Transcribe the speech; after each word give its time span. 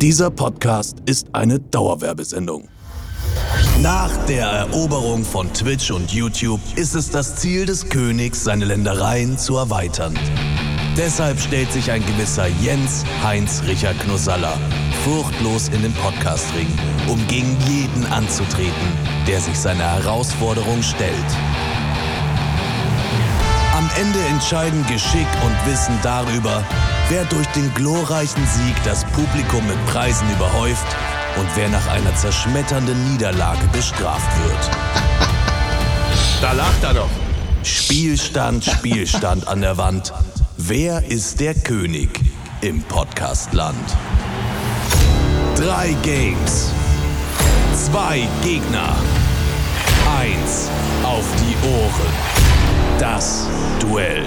Dieser 0.00 0.30
Podcast 0.30 0.98
ist 1.06 1.28
eine 1.32 1.58
Dauerwerbesendung. 1.58 2.68
Nach 3.80 4.14
der 4.26 4.46
Eroberung 4.46 5.24
von 5.24 5.50
Twitch 5.54 5.90
und 5.90 6.12
YouTube 6.12 6.60
ist 6.76 6.94
es 6.94 7.10
das 7.10 7.36
Ziel 7.36 7.64
des 7.64 7.88
Königs, 7.88 8.44
seine 8.44 8.66
Ländereien 8.66 9.38
zu 9.38 9.56
erweitern. 9.56 10.12
Deshalb 10.98 11.40
stellt 11.40 11.72
sich 11.72 11.90
ein 11.90 12.04
gewisser 12.04 12.46
Jens 12.62 13.04
Heinz 13.22 13.62
Richard 13.66 13.98
Knosalla 14.00 14.58
furchtlos 15.02 15.68
in 15.68 15.80
den 15.80 15.94
Podcastring, 15.94 16.66
um 17.08 17.26
gegen 17.28 17.56
jeden 17.66 18.04
anzutreten, 18.06 18.92
der 19.26 19.40
sich 19.40 19.58
seiner 19.58 19.84
Herausforderung 19.84 20.82
stellt. 20.82 21.30
Am 23.74 23.88
Ende 23.98 24.18
entscheiden 24.30 24.84
Geschick 24.88 25.28
und 25.44 25.72
Wissen 25.72 25.98
darüber, 26.02 26.64
wer 27.08 27.24
durch 27.26 27.46
den 27.48 27.72
glorreichen 27.74 28.46
Sieg 28.46 28.74
das 28.84 29.04
Publikum 29.04 29.66
mit 29.66 29.86
Preisen 29.86 30.28
überhäuft 30.32 30.86
und 31.38 31.46
wer 31.54 31.68
nach 31.68 31.86
einer 31.88 32.14
zerschmetternden 32.14 33.12
Niederlage 33.12 33.66
bestraft 33.72 34.30
wird. 34.44 34.70
Da 36.42 36.52
lacht 36.52 36.84
er 36.84 36.92
doch. 36.92 37.08
Spielstand, 37.62 38.62
Spielstand 38.62 39.48
an 39.48 39.62
der 39.62 39.78
Wand. 39.78 40.12
Wer 40.58 41.02
ist 41.10 41.40
der 41.40 41.54
König 41.54 42.20
im 42.60 42.82
Podcastland? 42.82 43.96
Drei 45.56 45.96
Games. 46.02 46.72
Zwei 47.74 48.28
Gegner. 48.42 48.94
Eins 50.20 50.68
auf 51.02 51.24
die 51.40 51.56
Ohren. 51.66 52.12
Das 52.98 53.48
Duell. 53.80 54.26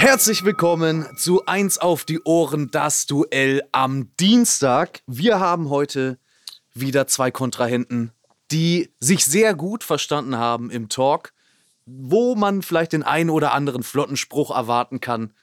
Herzlich 0.00 0.46
willkommen 0.46 1.06
zu 1.18 1.44
Eins 1.44 1.76
auf 1.76 2.06
die 2.06 2.22
Ohren, 2.22 2.70
das 2.70 3.04
Duell 3.04 3.62
am 3.70 4.08
Dienstag. 4.18 5.02
Wir 5.06 5.40
haben 5.40 5.68
heute 5.68 6.18
wieder 6.72 7.06
zwei 7.06 7.30
Kontrahenten, 7.30 8.10
die 8.50 8.94
sich 8.98 9.26
sehr 9.26 9.52
gut 9.52 9.84
verstanden 9.84 10.38
haben 10.38 10.70
im 10.70 10.88
Talk, 10.88 11.34
wo 11.84 12.34
man 12.34 12.62
vielleicht 12.62 12.94
den 12.94 13.02
einen 13.02 13.28
oder 13.28 13.52
anderen 13.52 13.82
flotten 13.82 14.16
Spruch 14.16 14.50
erwarten 14.50 15.02
kann. 15.02 15.34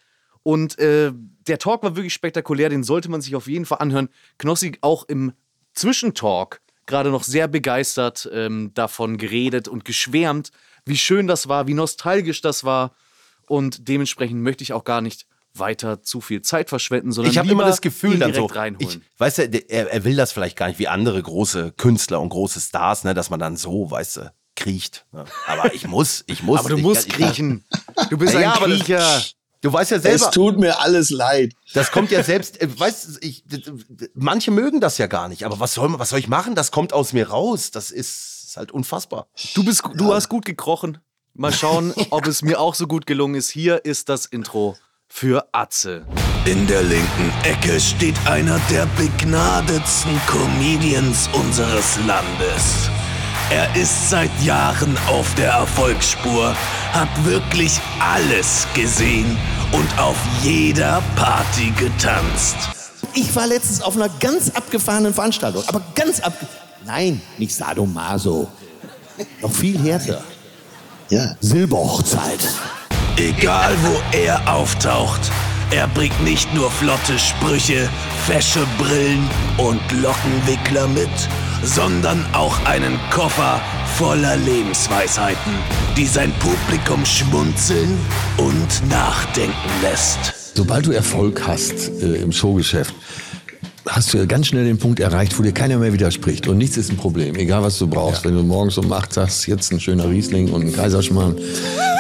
Und 0.42 0.80
äh, 0.80 1.12
der 1.14 1.60
Talk 1.60 1.84
war 1.84 1.96
wirklich 1.96 2.16
spektakulär, 2.16 2.70
den 2.70 2.84
sollte 2.84 3.12
man 3.12 3.22
sich 3.22 3.36
auf 3.36 3.46
jeden 3.46 3.68
Fall 3.68 3.78
anhören. 3.78 4.10
Knossi 4.40 4.76
auch 4.82 5.04
im 5.08 5.34
Zwischentalk 5.76 6.62
gerade 6.88 7.12
noch 7.12 7.24
sehr 7.24 7.48
begeistert 7.48 8.28
ähm, 8.34 8.72
davon 8.74 9.18
geredet 9.18 9.68
und 9.68 9.86
geschwärmt, 9.86 10.52
wie 10.84 10.98
schön 10.98 11.28
das 11.28 11.48
war, 11.48 11.68
wie 11.68 11.76
nostalgisch 11.76 12.42
das 12.42 12.64
war. 12.64 12.96
Und 13.48 13.88
dementsprechend 13.88 14.42
möchte 14.42 14.64
ich 14.64 14.74
auch 14.74 14.84
gar 14.84 15.02
nicht 15.02 15.26
weiter 15.54 16.04
zu 16.04 16.22
viel 16.22 16.42
Zeit 16.44 16.70
verschwenden, 16.70 17.12
sondern 17.12 17.32
Ich 17.32 17.38
habe 17.40 17.50
immer 17.50 17.66
das 17.66 17.82
Gefühl 17.82 18.20
dann 18.20 18.34
so, 18.34 18.46
reinholen. 18.46 19.02
ich, 19.02 19.20
weißt 19.20 19.38
du, 19.40 19.44
er, 19.70 19.92
er 19.92 20.04
will 20.04 20.16
das 20.16 20.32
vielleicht 20.32 20.56
gar 20.56 20.68
nicht 20.68 20.78
wie 20.78 20.88
andere 20.88 21.22
große 21.22 21.72
Künstler 21.78 22.22
und 22.22 22.30
große 22.30 22.60
Stars, 22.60 23.04
ne, 23.06 23.14
dass 23.16 23.30
man 23.32 23.40
dann 23.40 23.58
so, 23.58 23.90
weißt 23.90 24.18
du, 24.18 24.34
kriecht. 24.56 25.06
Ne? 25.12 25.26
Aber 25.48 25.74
ich 25.74 25.88
muss, 25.88 26.24
ich 26.28 26.44
muss. 26.44 26.60
Aber 26.60 26.70
du 26.70 26.78
ich, 26.78 26.84
musst 26.84 27.08
ich, 27.08 27.14
kriechen. 27.14 27.64
Du 28.10 28.18
bist 28.18 28.34
Ja, 28.36 28.42
ja, 28.42 28.54
ein 28.54 28.60
das- 28.70 28.80
Kriecher. 28.80 29.22
Du 29.62 29.74
weißt 29.74 29.90
ja 29.90 29.98
Es 29.98 30.04
selber, 30.04 30.30
tut 30.30 30.60
mir 30.60 30.80
alles 30.80 31.10
leid. 31.10 31.54
das 31.74 31.92
kommt 31.92 32.12
ja 32.12 32.22
selbst, 32.24 32.62
äh, 32.62 32.80
weißt 32.80 33.18
ich, 33.24 33.44
manche 34.14 34.52
mögen 34.52 34.80
das 34.80 35.00
ja 35.00 35.08
gar 35.08 35.28
nicht, 35.30 35.44
aber 35.46 35.60
was 35.60 35.74
soll, 35.74 35.90
man- 35.90 36.00
was 36.00 36.10
soll 36.10 36.20
ich 36.20 36.28
machen? 36.28 36.54
Das 36.54 36.70
kommt 36.72 36.94
aus 36.94 37.14
mir 37.14 37.30
raus. 37.30 37.72
Das 37.72 37.90
ist, 37.90 38.44
ist 38.50 38.58
halt 38.58 38.72
unfassbar. 38.72 39.28
Du, 39.56 39.64
bist, 39.64 39.82
du 39.96 40.14
hast 40.14 40.30
gut 40.30 40.46
gekrochen. 40.46 41.00
Mal 41.40 41.54
schauen, 41.54 41.94
ob 42.10 42.26
es 42.26 42.42
mir 42.42 42.60
auch 42.60 42.74
so 42.74 42.88
gut 42.88 43.06
gelungen 43.06 43.36
ist. 43.36 43.52
Hier 43.52 43.86
ist 43.86 44.10
das 44.10 44.26
Intro 44.26 44.76
für 45.08 45.48
Atze. 45.52 46.04
In 46.46 46.66
der 46.66 46.82
linken 46.82 47.32
Ecke 47.44 47.80
steht 47.80 48.16
einer 48.26 48.60
der 48.72 48.88
begnadetsten 48.98 50.20
Comedians 50.26 51.30
unseres 51.34 52.00
Landes. 52.08 52.90
Er 53.52 53.74
ist 53.76 54.10
seit 54.10 54.32
Jahren 54.44 54.98
auf 55.08 55.34
der 55.36 55.52
Erfolgsspur, 55.52 56.56
hat 56.92 57.08
wirklich 57.24 57.80
alles 58.00 58.68
gesehen 58.74 59.38
und 59.72 60.00
auf 60.00 60.18
jeder 60.42 61.04
Party 61.16 61.72
getanzt. 61.78 62.56
Ich 63.14 63.34
war 63.36 63.46
letztens 63.46 63.82
auf 63.84 63.96
einer 63.96 64.10
ganz 64.20 64.50
abgefahrenen 64.50 65.14
Veranstaltung, 65.14 65.64
aber 65.68 65.82
ganz 65.94 66.20
ab... 66.20 66.34
Nein, 66.84 67.22
nicht 67.38 67.54
Sadomaso. 67.54 68.48
Noch 69.42 69.52
viel 69.52 69.78
härter. 69.80 70.24
Ja. 71.10 71.36
Silberhochzeit. 71.40 72.40
Egal 73.16 73.76
wo 73.82 74.18
er 74.18 74.54
auftaucht, 74.54 75.32
er 75.72 75.88
bringt 75.88 76.22
nicht 76.24 76.54
nur 76.54 76.70
flotte 76.70 77.18
Sprüche, 77.18 77.90
fesche 78.26 78.66
Brillen 78.78 79.30
und 79.58 79.82
Lockenwickler 80.02 80.88
mit, 80.90 81.10
sondern 81.64 82.26
auch 82.34 82.64
einen 82.66 83.00
Koffer 83.10 83.62
voller 83.98 84.36
Lebensweisheiten, 84.36 85.54
die 85.96 86.06
sein 86.06 86.34
Publikum 86.40 87.06
schmunzeln 87.06 87.98
und 88.38 88.90
nachdenken 88.90 89.54
lässt. 89.82 90.34
Sobald 90.56 90.88
du 90.88 90.92
Erfolg 90.92 91.48
hast 91.48 91.90
äh, 92.02 92.16
im 92.16 92.32
Showgeschäft, 92.32 92.94
hast 93.90 94.14
du 94.14 94.18
ja 94.18 94.26
ganz 94.26 94.48
schnell 94.48 94.66
den 94.66 94.78
Punkt 94.78 95.00
erreicht, 95.00 95.38
wo 95.38 95.44
dir 95.44 95.52
keiner 95.52 95.78
mehr 95.78 95.94
widerspricht. 95.94 96.48
Und 96.48 96.58
nichts 96.58 96.78
ist 96.78 96.92
ein 96.92 96.98
Problem. 96.98 97.36
Egal, 97.36 97.64
was 97.64 97.78
du 97.78 97.88
brauchst. 97.88 98.26
Wenn 98.26 98.36
du 98.36 98.44
morgens 98.44 98.78
um 98.78 98.92
8 98.92 99.14
sagst, 99.14 99.48
jetzt 99.48 99.72
ein 99.72 99.80
schöner 99.80 100.10
Riesling 100.10 100.50
und 100.52 100.64
ein 100.64 100.74
Kaiserschmarrn, 100.74 101.38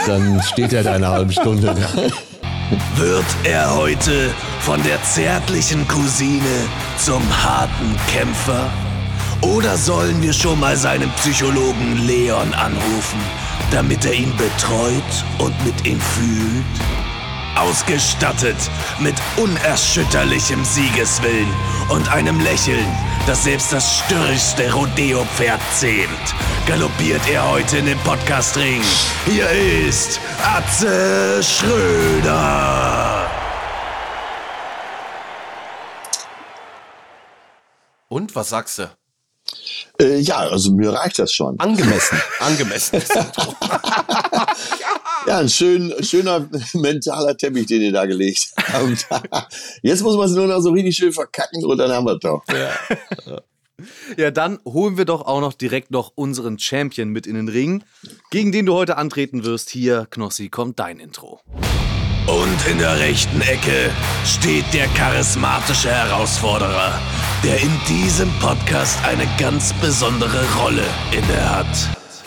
dann 0.06 0.42
steht 0.44 0.74
er 0.74 0.84
da 0.84 0.94
eine 0.94 1.08
halbe 1.08 1.32
Stunde. 1.32 1.76
Wird 2.96 3.26
er 3.46 3.76
heute 3.76 4.30
von 4.60 4.82
der 4.84 5.02
zärtlichen 5.04 5.88
Cousine 5.88 6.42
zum 6.98 7.24
harten 7.44 7.96
Kämpfer? 8.12 8.70
Oder 9.42 9.78
sollen 9.78 10.22
wir 10.22 10.34
schon 10.34 10.60
mal 10.60 10.76
seinen 10.76 11.10
Psychologen 11.12 12.06
Leon 12.06 12.54
anrufen, 12.54 13.20
damit 13.72 14.04
er 14.06 14.14
ihn 14.14 14.34
betreut 14.36 15.26
und 15.38 15.54
mit 15.66 15.88
ihm 15.88 16.00
fühlt? 16.00 16.97
Ausgestattet 17.60 18.58
mit 19.00 19.16
unerschütterlichem 19.38 20.64
Siegeswillen 20.64 21.52
und 21.90 22.10
einem 22.12 22.40
Lächeln, 22.40 22.86
das 23.26 23.44
selbst 23.44 23.74
das 23.74 24.00
störrischste 24.00 24.72
Rodeo-Pferd 24.72 25.62
zähmt, 25.74 26.36
galoppiert 26.68 27.28
er 27.30 27.50
heute 27.50 27.78
in 27.78 27.86
den 27.86 28.00
Podcastring. 28.00 28.82
Hier 29.26 29.50
ist 29.50 30.20
Atze 30.44 31.42
Schröder. 31.44 33.28
Und 38.10 38.36
was 38.36 38.50
sagst 38.50 38.80
du? 38.80 38.90
Äh, 40.00 40.20
ja, 40.20 40.38
also 40.38 40.72
mir 40.72 40.92
reicht 40.92 41.20
das 41.20 41.34
schon. 41.34 41.60
Angemessen, 41.60 42.22
angemessen. 42.40 43.02
Ja, 45.28 45.40
ein 45.40 45.50
schön, 45.50 45.94
schöner 46.02 46.48
mentaler 46.74 47.36
Teppich, 47.36 47.68
den 47.68 47.82
ihr 47.82 47.92
da 47.92 48.06
gelegt 48.06 48.54
habt. 48.72 49.54
Jetzt 49.82 50.04
muss 50.04 50.16
man 50.16 50.30
es 50.30 50.36
nur 50.36 50.48
noch 50.48 50.62
so 50.62 50.72
richtig 50.72 50.96
schön 50.96 51.12
verkacken 51.12 51.66
und 51.66 51.78
dann 51.78 51.92
haben 51.92 52.06
wir 52.06 52.14
es 52.14 52.20
doch. 52.20 52.44
Ja, 54.18 54.32
dann 54.32 54.60
holen 54.66 54.98
wir 54.98 55.06
doch 55.06 55.22
auch 55.22 55.42
noch 55.42 55.54
direkt 55.54 55.92
noch 55.92 56.12
unseren 56.16 56.58
Champion 56.58 57.10
mit 57.10 57.28
in 57.28 57.36
den 57.36 57.48
Ring, 57.48 57.84
gegen 58.32 58.52
den 58.52 58.66
du 58.66 58.74
heute 58.74 58.98
antreten 58.98 59.46
wirst. 59.46 59.70
Hier, 59.70 60.08
Knossi, 60.10 60.50
kommt 60.50 60.80
dein 60.80 61.00
Intro. 61.00 61.42
Und 62.28 62.68
in 62.70 62.78
der 62.78 63.00
rechten 63.00 63.40
Ecke 63.40 63.90
steht 64.26 64.66
der 64.74 64.88
charismatische 64.90 65.90
Herausforderer, 65.90 67.00
der 67.42 67.62
in 67.62 67.72
diesem 67.88 68.30
Podcast 68.40 68.98
eine 69.06 69.26
ganz 69.40 69.72
besondere 69.74 70.44
Rolle 70.60 70.84
inne 71.12 71.50
hat. 71.50 71.68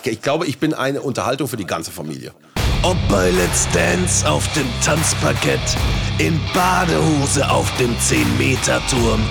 Ich 0.03 0.19
glaube, 0.23 0.47
ich 0.47 0.57
bin 0.57 0.73
eine 0.73 1.01
Unterhaltung 1.01 1.47
für 1.47 1.57
die 1.57 1.67
ganze 1.67 1.91
Familie. 1.91 2.33
Ob 2.81 2.97
bei 3.09 3.29
Let's 3.29 3.67
Dance 3.73 4.27
auf 4.27 4.51
dem 4.53 4.65
Tanzparkett, 4.83 5.59
in 6.17 6.39
Badehose 6.51 7.47
auf 7.47 7.71
dem 7.77 7.95
10-Meter-Turm, 7.97 9.21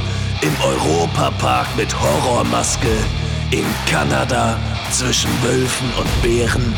im 0.43 0.57
Europapark 0.63 1.67
mit 1.77 1.93
Horrormaske, 2.01 2.97
in 3.51 3.65
Kanada 3.91 4.57
zwischen 4.93 5.31
Wölfen 5.43 5.89
und 5.99 6.23
Bären 6.23 6.75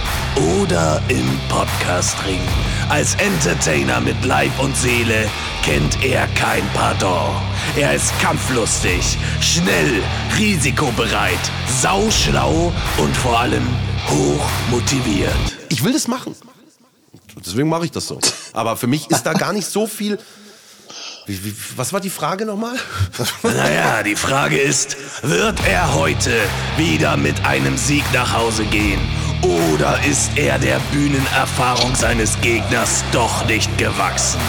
oder 0.59 1.03
im 1.09 1.27
Podcastring. 1.49 2.41
Als 2.89 3.15
Entertainer 3.15 4.01
mit 4.01 4.23
Leib 4.25 4.51
und 4.59 4.77
Seele 4.77 5.29
kennt 5.63 6.05
er 6.05 6.27
kein 6.29 6.63
Pardon. 6.75 7.31
Er 7.77 7.95
ist 7.95 8.13
kampflustig, 8.21 9.17
schnell, 9.41 10.03
risikobereit, 10.39 11.39
sauschlau 11.81 12.73
und 12.99 13.17
vor 13.17 13.41
allem 13.41 13.67
hoch 14.09 14.47
motiviert. 14.71 15.33
Ich 15.69 15.83
will 15.83 15.93
das 15.93 16.09
machen. 16.09 16.35
Deswegen 17.45 17.69
mache 17.69 17.87
ich 17.87 17.91
das 17.91 18.07
so. 18.07 18.21
Aber 18.53 18.77
für 18.77 18.87
mich 18.87 19.11
ist 19.11 19.23
da 19.25 19.33
gar 19.33 19.53
nicht 19.53 19.67
so 19.67 19.87
viel. 19.87 20.19
Wie, 21.27 21.45
wie, 21.45 21.55
was 21.77 21.93
war 21.93 22.01
die 22.01 22.11
Frage 22.11 22.45
nochmal? 22.45 22.77
Naja, 23.43 24.03
die 24.03 24.17
Frage 24.17 24.59
ist, 24.59 24.97
wird 25.23 25.57
er 25.69 25.95
heute 25.95 26.33
wieder 26.77 27.17
mit 27.17 27.45
einem 27.45 27.77
Sieg 27.77 28.05
nach 28.13 28.33
Hause 28.33 28.65
gehen? 28.65 29.01
Oder 29.43 29.99
ist 30.05 30.31
er 30.37 30.59
der 30.59 30.81
Bühnenerfahrung 30.93 31.95
seines 31.95 32.41
Gegners 32.41 33.05
doch 33.13 33.45
nicht 33.47 33.77
gewachsen? 33.79 34.41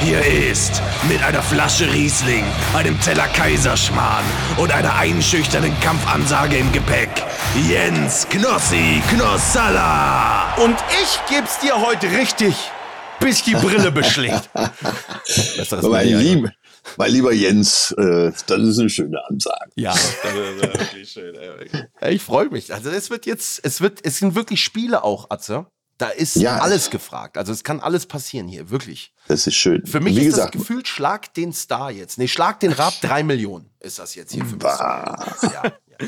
Hier 0.00 0.24
ist 0.24 0.82
mit 1.08 1.22
einer 1.22 1.42
Flasche 1.42 1.90
Riesling, 1.92 2.44
einem 2.74 3.00
Teller 3.00 3.28
Kaiserschmarrn 3.28 4.24
und 4.56 4.70
einer 4.70 4.94
einschüchternden 4.96 5.78
Kampfansage 5.80 6.56
im 6.56 6.70
Gepäck 6.72 7.22
Jens 7.68 8.26
Knossi 8.28 9.02
Knossalla. 9.08 10.54
Und 10.56 10.76
ich 11.02 11.18
geb's 11.34 11.58
dir 11.60 11.80
heute 11.80 12.10
richtig, 12.10 12.70
bis 13.20 13.42
die 13.42 13.54
Brille 13.54 13.90
beschlägt. 13.92 14.50
Mein, 15.82 16.08
lieb, 16.18 16.50
mein 16.96 17.10
lieber 17.10 17.32
Jens, 17.32 17.92
äh, 17.96 18.32
das 18.46 18.60
ist 18.60 18.78
eine 18.78 18.90
schöne 18.90 19.18
Ansage. 19.28 19.70
Ja, 19.76 19.92
das 19.92 20.02
ist 20.34 20.62
wirklich 20.62 21.10
schön. 21.10 21.34
ey. 22.00 22.14
Ich 22.14 22.22
freue 22.22 22.48
mich. 22.50 22.72
Also 22.74 22.90
es 22.90 23.10
wird 23.10 23.26
jetzt, 23.26 23.60
es 23.64 23.80
wird, 23.80 24.00
es 24.04 24.18
sind 24.18 24.34
wirklich 24.34 24.62
Spiele 24.62 25.02
auch, 25.02 25.30
Atze. 25.30 25.66
Da 25.96 26.08
ist 26.08 26.34
Ja. 26.36 26.58
alles 26.58 26.90
gefragt. 26.90 27.38
Also 27.38 27.52
es 27.52 27.62
kann 27.62 27.80
alles 27.80 28.06
passieren 28.06 28.48
hier, 28.48 28.68
wirklich. 28.70 29.12
Das 29.28 29.46
ist 29.46 29.54
schön. 29.54 29.86
Für 29.86 30.00
mich 30.00 30.16
Wie 30.16 30.20
ist 30.20 30.34
gesagt, 30.34 30.54
das 30.56 30.60
Gefühl, 30.60 30.84
schlag 30.84 31.32
den 31.34 31.52
Star 31.52 31.90
jetzt. 31.90 32.18
Nee, 32.18 32.26
schlag 32.28 32.58
den 32.60 32.72
Rab, 32.72 32.94
drei 33.00 33.22
Millionen 33.22 33.70
ist 33.80 33.98
das 33.98 34.14
jetzt 34.16 34.32
hier 34.32 34.44
für 34.44 34.54
mich. 34.56 34.62
Bah. 34.64 35.36
Ja. 35.42 35.62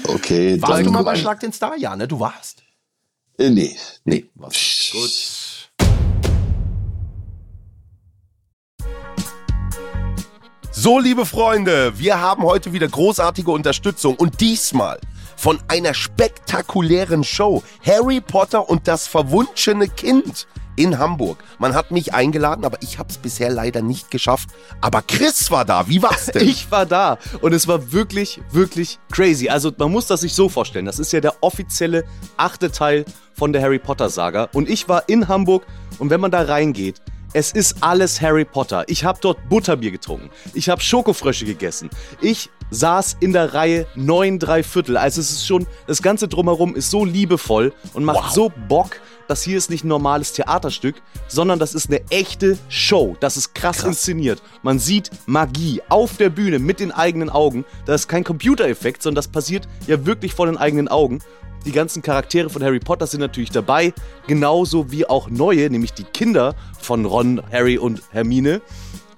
okay, 0.08 0.60
Warst 0.60 0.72
dann 0.74 0.84
du 0.84 0.90
mal 0.90 1.02
bei 1.04 1.14
Schlag 1.16 1.38
den 1.40 1.52
Star? 1.52 1.76
Ja, 1.76 1.94
ne? 1.94 2.08
Du 2.08 2.18
warst. 2.18 2.62
Äh, 3.38 3.50
nee, 3.50 3.76
nee. 4.04 4.28
warst 4.34 4.92
du. 4.92 4.98
Gut. 4.98 5.12
So, 10.86 11.00
liebe 11.00 11.26
Freunde, 11.26 11.98
wir 11.98 12.20
haben 12.20 12.44
heute 12.44 12.72
wieder 12.72 12.86
großartige 12.86 13.50
Unterstützung 13.50 14.14
und 14.14 14.40
diesmal 14.40 15.00
von 15.36 15.58
einer 15.66 15.94
spektakulären 15.94 17.24
Show. 17.24 17.64
Harry 17.84 18.20
Potter 18.20 18.70
und 18.70 18.86
das 18.86 19.08
verwunschene 19.08 19.88
Kind 19.88 20.46
in 20.76 21.00
Hamburg. 21.00 21.42
Man 21.58 21.74
hat 21.74 21.90
mich 21.90 22.14
eingeladen, 22.14 22.64
aber 22.64 22.78
ich 22.82 23.00
habe 23.00 23.08
es 23.08 23.18
bisher 23.18 23.50
leider 23.50 23.82
nicht 23.82 24.12
geschafft. 24.12 24.50
Aber 24.80 25.02
Chris 25.02 25.50
war 25.50 25.64
da. 25.64 25.88
Wie 25.88 26.04
war's 26.04 26.26
denn? 26.26 26.46
Ich 26.48 26.70
war 26.70 26.86
da 26.86 27.18
und 27.40 27.52
es 27.52 27.66
war 27.66 27.90
wirklich, 27.90 28.40
wirklich 28.52 29.00
crazy. 29.10 29.48
Also 29.48 29.72
man 29.76 29.90
muss 29.90 30.06
das 30.06 30.20
sich 30.20 30.34
so 30.34 30.48
vorstellen. 30.48 30.86
Das 30.86 31.00
ist 31.00 31.12
ja 31.12 31.18
der 31.18 31.42
offizielle 31.42 32.04
achte 32.36 32.70
Teil 32.70 33.04
von 33.34 33.52
der 33.52 33.60
Harry 33.60 33.80
Potter 33.80 34.08
Saga. 34.08 34.50
Und 34.52 34.70
ich 34.70 34.88
war 34.88 35.08
in 35.08 35.26
Hamburg 35.26 35.66
und 35.98 36.10
wenn 36.10 36.20
man 36.20 36.30
da 36.30 36.42
reingeht, 36.42 37.02
es 37.36 37.52
ist 37.52 37.82
alles 37.82 38.22
Harry 38.22 38.46
Potter. 38.46 38.84
Ich 38.88 39.04
habe 39.04 39.18
dort 39.20 39.50
Butterbier 39.50 39.90
getrunken. 39.90 40.30
Ich 40.54 40.70
habe 40.70 40.80
Schokofrösche 40.80 41.44
gegessen. 41.44 41.90
Ich 42.22 42.48
saß 42.70 43.18
in 43.20 43.34
der 43.34 43.52
Reihe 43.52 43.86
9 43.94 44.38
3 44.38 44.62
Viertel. 44.62 44.96
Also 44.96 45.20
es 45.20 45.30
ist 45.30 45.46
schon, 45.46 45.66
das 45.86 46.00
Ganze 46.00 46.28
drumherum 46.28 46.74
ist 46.74 46.90
so 46.90 47.04
liebevoll 47.04 47.74
und 47.92 48.04
macht 48.04 48.32
so 48.32 48.50
Bock. 48.68 49.02
Das 49.28 49.42
hier 49.42 49.58
ist 49.58 49.68
nicht 49.68 49.84
ein 49.84 49.88
normales 49.88 50.32
Theaterstück, 50.32 50.94
sondern 51.28 51.58
das 51.58 51.74
ist 51.74 51.90
eine 51.90 52.00
echte 52.08 52.56
Show. 52.70 53.18
Das 53.20 53.36
ist 53.36 53.54
krass, 53.54 53.84
inszeniert. 53.84 54.40
Man 54.62 54.78
sieht 54.78 55.10
Magie 55.26 55.82
auf 55.90 56.16
der 56.16 56.30
Bühne 56.30 56.58
mit 56.58 56.80
den 56.80 56.90
eigenen 56.90 57.28
Augen. 57.28 57.66
Das 57.84 58.02
ist 58.02 58.08
kein 58.08 58.24
Computereffekt, 58.24 59.02
sondern 59.02 59.16
das 59.16 59.28
passiert 59.28 59.68
ja 59.86 60.06
wirklich 60.06 60.32
vor 60.32 60.46
den 60.46 60.56
eigenen 60.56 60.88
Augen. 60.88 61.20
Die 61.64 61.72
ganzen 61.72 62.02
Charaktere 62.02 62.48
von 62.50 62.62
Harry 62.62 62.78
Potter 62.78 63.06
sind 63.06 63.20
natürlich 63.20 63.50
dabei, 63.50 63.92
genauso 64.26 64.90
wie 64.92 65.06
auch 65.06 65.28
neue, 65.30 65.68
nämlich 65.70 65.92
die 65.92 66.04
Kinder 66.04 66.54
von 66.78 67.04
Ron, 67.04 67.42
Harry 67.50 67.78
und 67.78 68.02
Hermine. 68.10 68.60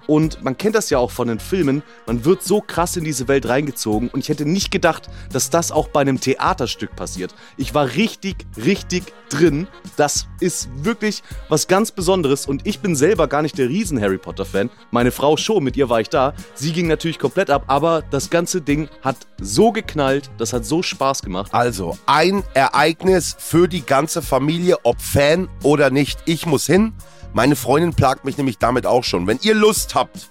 Und 0.09 0.43
man 0.43 0.57
kennt 0.57 0.73
das 0.73 0.89
ja 0.89 0.97
auch 0.97 1.11
von 1.11 1.27
den 1.27 1.39
Filmen, 1.39 1.83
man 2.07 2.25
wird 2.25 2.41
so 2.41 2.61
krass 2.61 2.97
in 2.97 3.03
diese 3.03 3.27
Welt 3.27 3.47
reingezogen 3.47 4.09
und 4.09 4.21
ich 4.21 4.29
hätte 4.29 4.43
nicht 4.43 4.71
gedacht, 4.71 5.07
dass 5.31 5.51
das 5.51 5.71
auch 5.71 5.89
bei 5.89 6.01
einem 6.01 6.19
Theaterstück 6.19 6.95
passiert. 6.95 7.35
Ich 7.57 7.75
war 7.75 7.93
richtig, 7.93 8.47
richtig 8.57 9.13
drin. 9.29 9.67
Das 9.97 10.25
ist 10.39 10.67
wirklich 10.83 11.21
was 11.47 11.67
ganz 11.67 11.91
Besonderes 11.91 12.47
und 12.47 12.65
ich 12.65 12.79
bin 12.79 12.95
selber 12.95 13.27
gar 13.27 13.43
nicht 13.43 13.59
der 13.59 13.69
riesen 13.69 14.01
Harry 14.01 14.17
Potter 14.17 14.45
Fan. 14.45 14.71
Meine 14.89 15.11
Frau 15.11 15.37
schon, 15.37 15.63
mit 15.63 15.77
ihr 15.77 15.89
war 15.89 16.01
ich 16.01 16.09
da. 16.09 16.33
Sie 16.55 16.73
ging 16.73 16.87
natürlich 16.87 17.19
komplett 17.19 17.51
ab, 17.51 17.65
aber 17.67 18.01
das 18.09 18.31
ganze 18.31 18.61
Ding 18.61 18.89
hat 19.03 19.27
so 19.39 19.71
geknallt, 19.71 20.31
das 20.39 20.53
hat 20.53 20.65
so 20.65 20.81
Spaß 20.81 21.21
gemacht. 21.21 21.53
Also, 21.53 21.99
ein 22.07 22.43
Ereignis 22.55 23.35
für 23.37 23.67
die 23.67 23.85
ganze 23.85 24.23
Familie, 24.23 24.77
ob 24.81 24.99
Fan 24.99 25.49
oder 25.61 25.91
nicht. 25.91 26.17
Ich 26.25 26.47
muss 26.47 26.65
hin. 26.65 26.93
Meine 27.33 27.55
Freundin 27.55 27.93
plagt 27.93 28.25
mich 28.25 28.37
nämlich 28.37 28.57
damit 28.57 28.85
auch 28.85 29.03
schon. 29.03 29.27
Wenn 29.27 29.39
ihr 29.41 29.53
Lust 29.53 29.95
habt, 29.95 30.29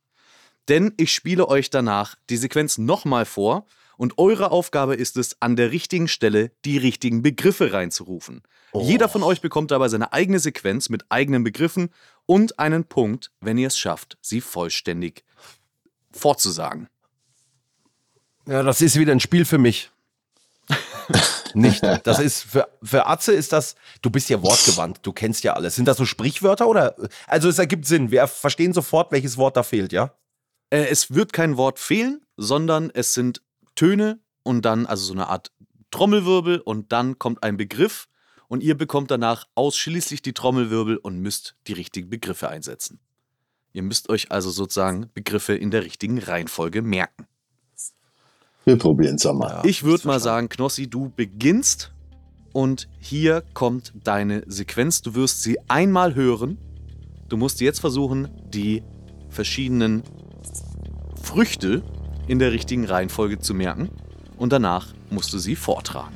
Denn 0.69 0.94
ich 0.96 1.12
spiele 1.13 1.50
euch 1.50 1.69
danach 1.69 2.16
die 2.30 2.38
Sequenz 2.38 2.78
nochmal 2.78 3.25
vor 3.25 3.66
und 3.98 4.18
eure 4.18 4.52
Aufgabe 4.52 4.96
ist 4.96 5.18
es, 5.18 5.36
an 5.42 5.58
der 5.58 5.74
richtigen 5.74 6.08
Stelle 6.08 6.54
die 6.63 6.78
richtigen 6.78 7.22
Begriffe 7.22 7.74
reinzurufen. 7.74 8.42
Jeder 8.74 9.10
von 9.10 9.24
euch 9.24 9.42
bekommt 9.42 9.72
dabei 9.72 9.90
seine 9.90 10.13
eigene 10.13 10.40
Sequenz 10.40 10.88
mit 10.88 11.04
eigenen 11.10 11.44
Begriffen 11.44 11.89
und 12.25 12.58
einen 12.58 12.86
Punkt, 12.86 13.34
wenn 13.41 13.58
ihr 13.58 13.68
es 13.68 13.77
schafft, 13.77 14.18
sie 14.22 14.39
vollständig 14.39 15.25
fortzusagen. 16.13 16.88
Ja, 18.51 18.63
das 18.63 18.81
ist 18.81 19.00
wieder 19.00 19.13
ein 19.13 19.22
Spiel 19.22 19.46
für 19.46 19.58
mich. 19.58 19.91
Nicht. 21.53 21.81
Das 22.03 22.20
ist 22.20 22.43
für, 22.43 22.67
für 22.84 23.05
Atze 23.05 23.31
ist 23.31 23.53
das, 23.53 23.75
du 24.01 24.10
bist 24.10 24.29
ja 24.29 24.41
wortgewandt, 24.41 25.00
du 25.03 25.13
kennst 25.13 25.46
ja 25.46 25.53
alles. 25.53 25.75
Sind 25.75 25.88
das 25.88 25.96
so 25.96 26.05
Sprichwörter 26.05 26.67
oder? 26.67 26.98
Also 27.27 27.48
es 27.48 27.60
ergibt 27.60 27.86
Sinn. 27.86 28.12
Wir 28.12 28.27
verstehen 28.27 28.74
sofort, 28.74 29.13
welches 29.13 29.38
Wort 29.38 29.55
da 29.55 29.63
fehlt, 29.63 29.93
ja? 29.93 30.13
Äh, 30.70 30.88
es 30.88 31.13
wird 31.13 31.31
kein 31.31 31.55
Wort 31.55 31.79
fehlen, 31.79 32.25
sondern 32.36 32.91
es 32.93 33.13
sind 33.13 33.41
Töne 33.75 34.20
und 34.43 34.65
dann, 34.65 34.86
also 34.86 35.05
so 35.05 35.13
eine 35.13 35.29
Art 35.29 35.53
Trommelwirbel 35.91 36.60
und 36.60 36.91
dann 36.91 37.20
kommt 37.20 37.43
ein 37.43 37.55
Begriff 37.55 38.10
und 38.50 38.63
ihr 38.63 38.77
bekommt 38.77 39.12
danach 39.12 39.48
ausschließlich 39.55 40.24
die 40.24 40.34
Trommelwirbel 40.34 40.98
und 40.98 41.20
müsst 41.20 41.55
die 41.67 41.74
richtigen 41.74 42.10
Begriffe 42.10 42.50
einsetzen. 42.50 43.00
Ihr 43.72 43.84
müsst 43.84 44.10
euch 44.10 44.29
also 44.29 44.50
sozusagen 44.50 45.10
Begriffe 45.13 45.55
in 45.55 45.72
der 45.72 45.86
richtigen 45.86 46.20
Reihenfolge 46.20 46.81
merken. 46.81 47.27
Wir 48.65 48.77
probieren 48.77 49.15
es 49.15 49.24
mal. 49.25 49.62
ich 49.65 49.84
würde 49.84 50.08
mal 50.08 50.20
sagen, 50.20 50.48
Knossi, 50.48 50.88
du 50.88 51.12
beginnst 51.15 51.91
und 52.53 52.88
hier 53.00 53.44
kommt 53.53 53.94
deine 54.03 54.44
Sequenz. 54.46 55.01
Du 55.01 55.15
wirst 55.15 55.41
sie 55.41 55.58
einmal 55.68 56.15
hören. 56.15 56.58
Du 57.27 57.38
musst 57.38 57.62
jetzt 57.62 57.80
versuchen, 57.80 58.30
die 58.53 58.84
verschiedenen 59.30 60.03
Früchte 61.22 61.82
in 62.27 62.39
der 62.39 62.51
richtigen 62.51 62.86
Reihenfolge 62.86 63.39
zu 63.39 63.53
merken 63.53 63.89
und 64.38 64.51
danach 64.53 64.94
musst 65.10 65.34
du 65.34 65.39
sie 65.39 65.56
vortragen. 65.56 66.15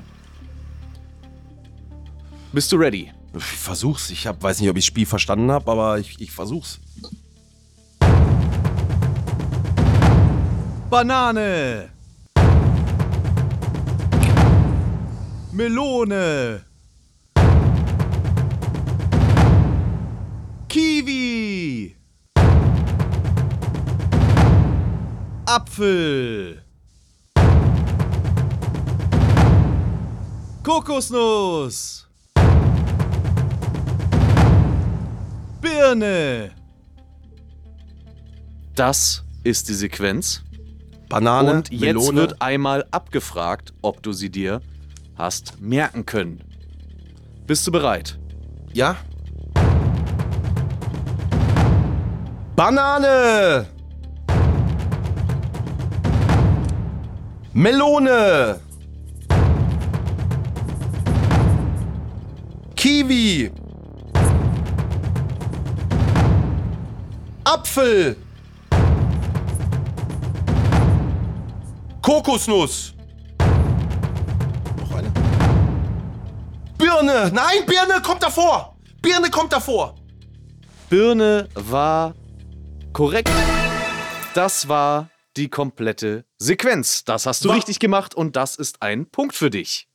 Bist 2.52 2.72
du 2.72 2.78
ready? 2.78 3.12
Ich 3.36 3.44
versuch's. 3.44 4.10
Ich 4.12 4.28
hab, 4.28 4.42
weiß 4.42 4.62
nicht, 4.62 4.70
ob 4.70 4.78
ich 4.78 4.84
das 4.84 4.88
Spiel 4.88 5.06
verstanden 5.06 5.52
habe, 5.52 5.70
aber 5.70 6.00
ich, 6.00 6.22
ich 6.22 6.32
versuch's. 6.32 6.80
Banane. 10.90 11.95
Melone. 15.56 16.66
Kiwi. 20.68 21.96
Apfel. 25.46 26.62
Kokosnuss. 30.62 32.06
Birne. 35.62 36.52
Das 38.76 39.24
ist 39.46 39.70
die 39.70 39.74
Sequenz. 39.74 40.44
Banane, 41.08 41.52
Und 41.52 41.72
jetzt 41.72 41.80
Melone. 41.82 42.18
wird 42.18 42.42
einmal 42.42 42.86
abgefragt, 42.92 43.74
ob 43.82 44.04
du 44.04 44.12
sie 44.12 44.30
dir 44.30 44.62
hast 45.18 45.60
merken 45.60 46.06
können. 46.06 46.44
Bist 47.48 47.66
du 47.68 47.72
bereit? 47.72 48.18
Ja? 48.74 48.98
Banane! 52.56 53.68
Melone! 57.54 58.60
Kiwi! 62.76 63.52
Apfel! 67.44 68.16
Kokosnuss! 72.02 72.95
Birne! 76.96 77.30
Nein, 77.34 77.66
Birne 77.66 78.02
kommt 78.02 78.24
davor! 78.24 78.78
Birne 79.02 79.30
kommt 79.30 79.52
davor! 79.52 79.96
Birne 80.90 81.50
war 81.54 82.14
korrekt. 82.94 83.30
Das 84.34 84.70
war 84.70 85.10
die 85.36 85.50
komplette 85.50 86.24
Sequenz. 86.38 87.04
Das 87.04 87.25
hast 87.25 87.44
du 87.44 87.50
Wa- 87.50 87.56
richtig 87.56 87.80
gemacht 87.80 88.16
und 88.16 88.38
das 88.38 88.56
ist 88.56 88.82
ein 88.82 89.08
Punkt 89.08 89.36
für 89.36 89.50
dich. 89.50 89.90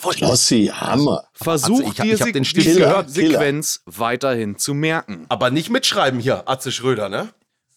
Knossi, 0.00 0.72
Hammer. 0.74 1.24
Versuch 1.34 1.80
Atze, 1.80 1.82
ich 1.92 1.98
hab- 2.00 2.06
dir 2.06 2.14
ich 2.14 2.20
hab 2.22 2.26
Se- 2.28 2.32
den 2.32 2.42
die 2.44 2.48
Stift 2.48 2.76
gehört. 2.78 3.10
Sequenz 3.10 3.82
weiterhin 3.84 4.56
zu 4.56 4.72
merken. 4.72 5.26
Aber 5.28 5.50
nicht 5.50 5.68
mitschreiben 5.68 6.20
hier, 6.20 6.48
Atze 6.48 6.72
Schröder, 6.72 7.10
ne? 7.10 7.28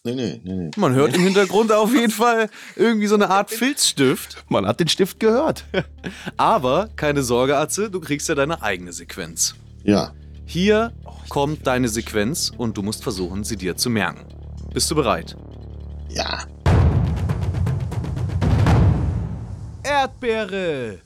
Nee, 0.04 0.16
nee, 0.16 0.40
nee, 0.42 0.54
nee. 0.54 0.70
Man 0.76 0.94
hört 0.94 1.14
im 1.14 1.22
Hintergrund 1.22 1.70
auf 1.70 1.94
jeden 1.94 2.10
Fall 2.10 2.50
irgendwie 2.74 3.06
so 3.06 3.14
eine 3.14 3.30
Art 3.30 3.50
Filzstift. 3.52 4.44
Man 4.48 4.66
hat 4.66 4.80
den 4.80 4.88
Stift 4.88 5.20
gehört. 5.20 5.64
Aber 6.36 6.88
keine 6.96 7.22
Sorge, 7.22 7.56
Atze, 7.56 7.88
du 7.88 8.00
kriegst 8.00 8.28
ja 8.28 8.34
deine 8.34 8.62
eigene 8.62 8.92
Sequenz. 8.92 9.54
Ja. 9.84 10.12
Hier 10.44 10.92
kommt 11.28 11.68
deine 11.68 11.88
Sequenz 11.88 12.50
und 12.56 12.76
du 12.76 12.82
musst 12.82 13.04
versuchen, 13.04 13.44
sie 13.44 13.54
dir 13.56 13.76
zu 13.76 13.90
merken. 13.90 14.26
Bist 14.74 14.90
du 14.90 14.96
bereit? 14.96 15.36
Ja. 16.08 16.46
Erdbeere. 19.84 20.98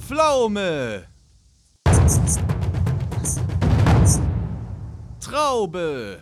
Pflaume. 0.00 1.04
Traube. 5.22 6.18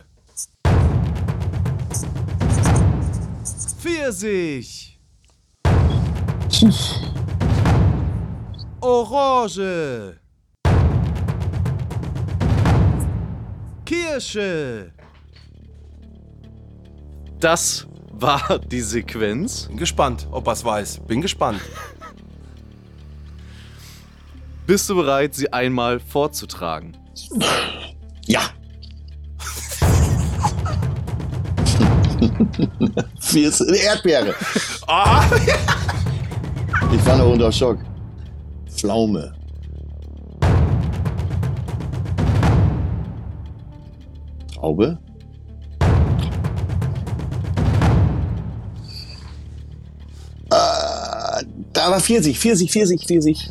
Pfirsich. 3.79 4.99
Orange. 8.79 10.19
Kirsche. 13.85 14.93
Das 17.39 17.87
war 18.11 18.59
die 18.59 18.81
Sequenz. 18.81 19.65
Bin 19.65 19.77
gespannt, 19.77 20.27
ob 20.29 20.45
er's 20.45 20.63
weiß. 20.63 20.99
Bin 21.07 21.21
gespannt. 21.21 21.59
Bist 24.67 24.87
du 24.91 24.95
bereit, 24.95 25.33
sie 25.33 25.51
einmal 25.51 25.99
vorzutragen? 25.99 26.95
Vier 33.19 33.51
Erdbeere. 33.83 34.35
Ich 36.93 37.05
war 37.05 37.17
noch 37.17 37.31
unter 37.31 37.51
Schock. 37.51 37.79
Pflaume. 38.69 39.33
Traube. 44.53 44.97
Äh, 50.51 51.45
da 51.73 51.89
war 51.89 51.99
Pfirsich, 51.99 52.37
Pfirsich, 52.37 52.71
Pfirsich, 52.71 53.05
Pfirsich. 53.05 53.49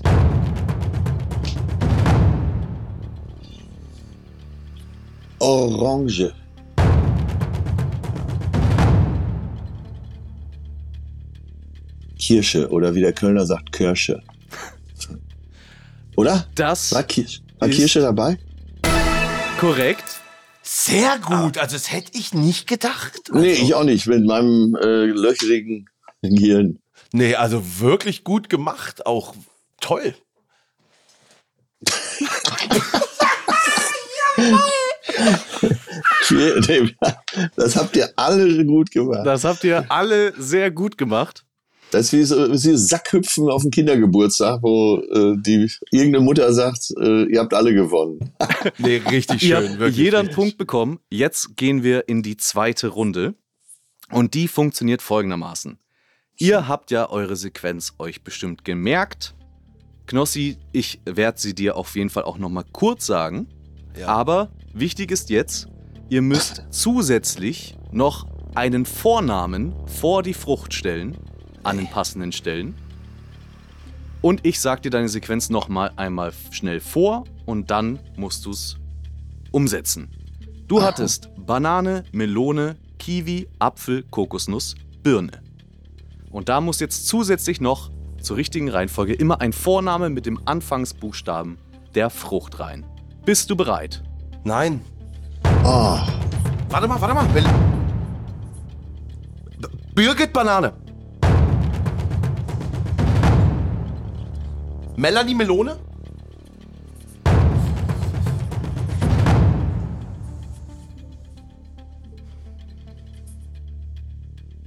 Orange. 5.41 6.33
Kirsche 12.31 12.71
oder 12.71 12.95
wie 12.95 13.01
der 13.01 13.13
Kölner 13.13 13.45
sagt, 13.45 13.73
Kirsche. 13.73 14.23
Oder? 16.17 16.47
Das 16.55 16.93
War, 16.93 17.03
Kirsch, 17.03 17.41
war 17.59 17.69
ist- 17.69 17.77
Kirsche 17.77 18.03
dabei? 18.03 18.39
korrekt. 19.59 20.05
Sehr 20.63 21.19
gut, 21.19 21.59
also 21.59 21.75
das 21.75 21.91
hätte 21.93 22.17
ich 22.17 22.33
nicht 22.33 22.69
gedacht. 22.69 23.19
Nee, 23.33 23.55
ich 23.55 23.75
auch 23.75 23.83
nicht, 23.83 24.07
mit 24.07 24.25
meinem 24.25 24.77
äh, 24.77 25.07
löcherigen 25.07 25.89
Gehirn. 26.23 26.79
Nee, 27.13 27.35
also 27.35 27.65
wirklich 27.81 28.23
gut 28.23 28.49
gemacht, 28.49 29.07
auch 29.07 29.35
toll. 29.81 30.15
Das 37.57 37.77
habt 37.77 37.97
ihr 37.97 38.11
alle 38.17 38.65
gut 38.65 38.91
gemacht. 38.91 39.27
Das 39.27 39.45
habt 39.45 39.65
ihr 39.65 39.85
alle 39.91 40.33
sehr 40.41 40.71
gut 40.71 40.97
gemacht. 40.97 41.45
Das 41.91 42.07
ist 42.07 42.13
wie 42.13 42.23
so, 42.25 42.53
wie 42.53 42.57
so 42.57 42.77
Sackhüpfen 42.77 43.49
auf 43.51 43.63
dem 43.63 43.71
Kindergeburtstag, 43.71 44.63
wo 44.63 44.99
äh, 44.99 45.37
die 45.39 45.71
irgendeine 45.91 46.25
Mutter 46.25 46.53
sagt, 46.53 46.93
äh, 47.01 47.25
ihr 47.25 47.41
habt 47.41 47.55
alle 47.55 47.75
gewonnen. 47.75 48.33
Nee, 48.79 49.03
richtig 49.11 49.43
Ihr 49.43 49.57
schön. 49.57 49.69
habt 49.71 49.79
wirklich 49.79 49.97
jeder 49.97 50.21
einen. 50.21 50.31
Punkt 50.31 50.59
bekommen. 50.59 51.01
Jetzt 51.11 51.57
gehen 51.57 51.83
wir 51.83 52.09
in 52.09 52.23
die 52.23 52.37
zweite 52.37 52.89
Runde. 52.89 53.35
Und 54.13 54.35
die 54.35 54.49
funktioniert 54.49 55.03
folgendermaßen. 55.03 55.79
Ihr 56.39 56.69
habt 56.69 56.91
ja 56.91 57.09
eure 57.11 57.37
Sequenz 57.37 57.95
euch 57.99 58.23
bestimmt 58.23 58.65
gemerkt. 58.65 59.35
Knossi, 60.07 60.57
ich 60.73 61.01
werde 61.05 61.41
sie 61.41 61.55
dir 61.55 61.77
auf 61.77 61.95
jeden 61.95 62.11
Fall 62.11 62.25
auch 62.25 62.39
nochmal 62.39 62.65
kurz 62.73 63.07
sagen. 63.07 63.47
Ja. 63.99 64.09
Aber 64.09 64.51
wichtig 64.75 65.11
ist 65.11 65.31
jetzt, 65.31 65.69
ihr 66.09 66.23
müsst 66.23 66.65
zusätzlich 66.71 67.77
noch 67.93 68.27
einen 68.55 68.85
Vornamen 68.85 69.73
vor 69.87 70.23
die 70.23 70.35
Frucht 70.35 70.75
stellen, 70.75 71.17
an 71.63 71.77
den 71.77 71.89
passenden 71.89 72.33
Stellen. 72.33 72.75
Und 74.23 74.45
ich 74.45 74.61
sag 74.61 74.83
dir 74.83 74.91
deine 74.91 75.09
Sequenz 75.09 75.51
nochmal 75.51 75.93
einmal 75.97 76.33
schnell 76.51 76.81
vor 76.81 77.25
und 77.47 77.71
dann 77.71 77.99
musst 78.17 78.45
du 78.45 78.51
es 78.51 78.77
umsetzen. 79.51 80.11
Du 80.69 80.83
hattest 80.83 81.31
Banane, 81.37 82.05
Melone, 82.13 82.77
Kiwi, 82.99 83.49
Apfel, 83.59 84.05
Kokosnuss, 84.11 84.75
Birne. 85.03 85.43
Und 86.31 86.49
da 86.49 86.61
muss 86.61 86.81
jetzt 86.81 87.09
zusätzlich 87.09 87.61
noch 87.61 87.91
zur 88.21 88.37
richtigen 88.37 88.69
Reihenfolge 88.69 89.15
immer 89.15 89.41
ein 89.41 89.53
Vorname 89.53 90.11
mit 90.11 90.27
dem 90.27 90.39
Anfangsbuchstaben 90.45 91.59
der 91.95 92.11
Frucht 92.11 92.61
rein. 92.61 92.85
Bist 93.25 93.51
du 93.51 93.57
bereit? 93.57 94.03
Nein. 94.45 94.83
Oh, 95.65 95.99
Warte 96.71 96.87
mal, 96.87 97.01
warte 97.01 97.15
mal. 97.15 97.27
Birgit 99.93 100.33
Banane. 100.33 100.73
Melanie 105.01 105.35
Melone? 105.35 105.79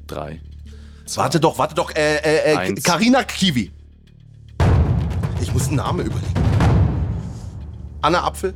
Drei. 0.08 0.42
Warte 1.14 1.40
doch, 1.40 1.60
warte 1.60 1.76
doch. 1.76 1.92
Äh, 1.92 2.16
äh, 2.16 2.52
äh, 2.52 2.58
Eins. 2.58 2.84
Carina 2.84 3.24
Kiwi. 3.24 3.72
Ich 5.40 5.54
muss 5.54 5.68
einen 5.68 5.78
Namen 5.78 6.08
überlegen. 6.08 6.34
Anna 8.02 8.24
Apfel. 8.24 8.56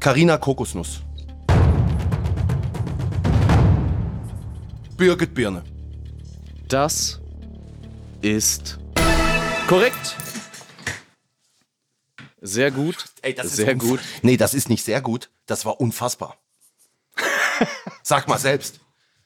Carina 0.00 0.38
Kokosnuss. 0.38 1.02
Birgit 4.96 5.34
Birne. 5.34 5.73
Das 6.74 7.20
ist 8.20 8.80
korrekt. 9.68 10.16
Sehr 12.40 12.72
gut. 12.72 12.96
sehr 13.44 13.76
unf- 13.76 13.78
gut. 13.78 14.00
Nee, 14.22 14.36
das 14.36 14.54
ist 14.54 14.68
nicht 14.68 14.82
sehr 14.84 15.00
gut. 15.00 15.30
Das 15.46 15.64
war 15.64 15.80
unfassbar. 15.80 16.36
Sag 18.02 18.26
mal 18.26 18.38
selbst. 18.40 18.80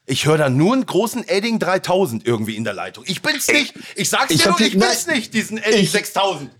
Ich 0.05 0.26
höre 0.26 0.37
da 0.37 0.50
nur 0.50 0.75
einen 0.75 0.85
großen 0.85 1.26
Edding 1.26 1.59
3000 1.59 2.26
irgendwie 2.26 2.55
in 2.55 2.64
der 2.64 2.75
Leitung. 2.75 3.05
Ich 3.07 3.23
bin's 3.23 3.49
nicht. 3.49 3.75
Ich 3.97 4.11
sag's 4.11 4.31
Ich 4.31 4.43
dir 4.43 4.50
nur, 4.50 4.61
ich 4.61 4.73
bin's 4.78 5.07
nein. 5.07 5.17
nicht, 5.17 5.33
diesen 5.33 5.57
Edding 5.57 5.85
Ich- 5.85 5.90
6000. 5.90 6.50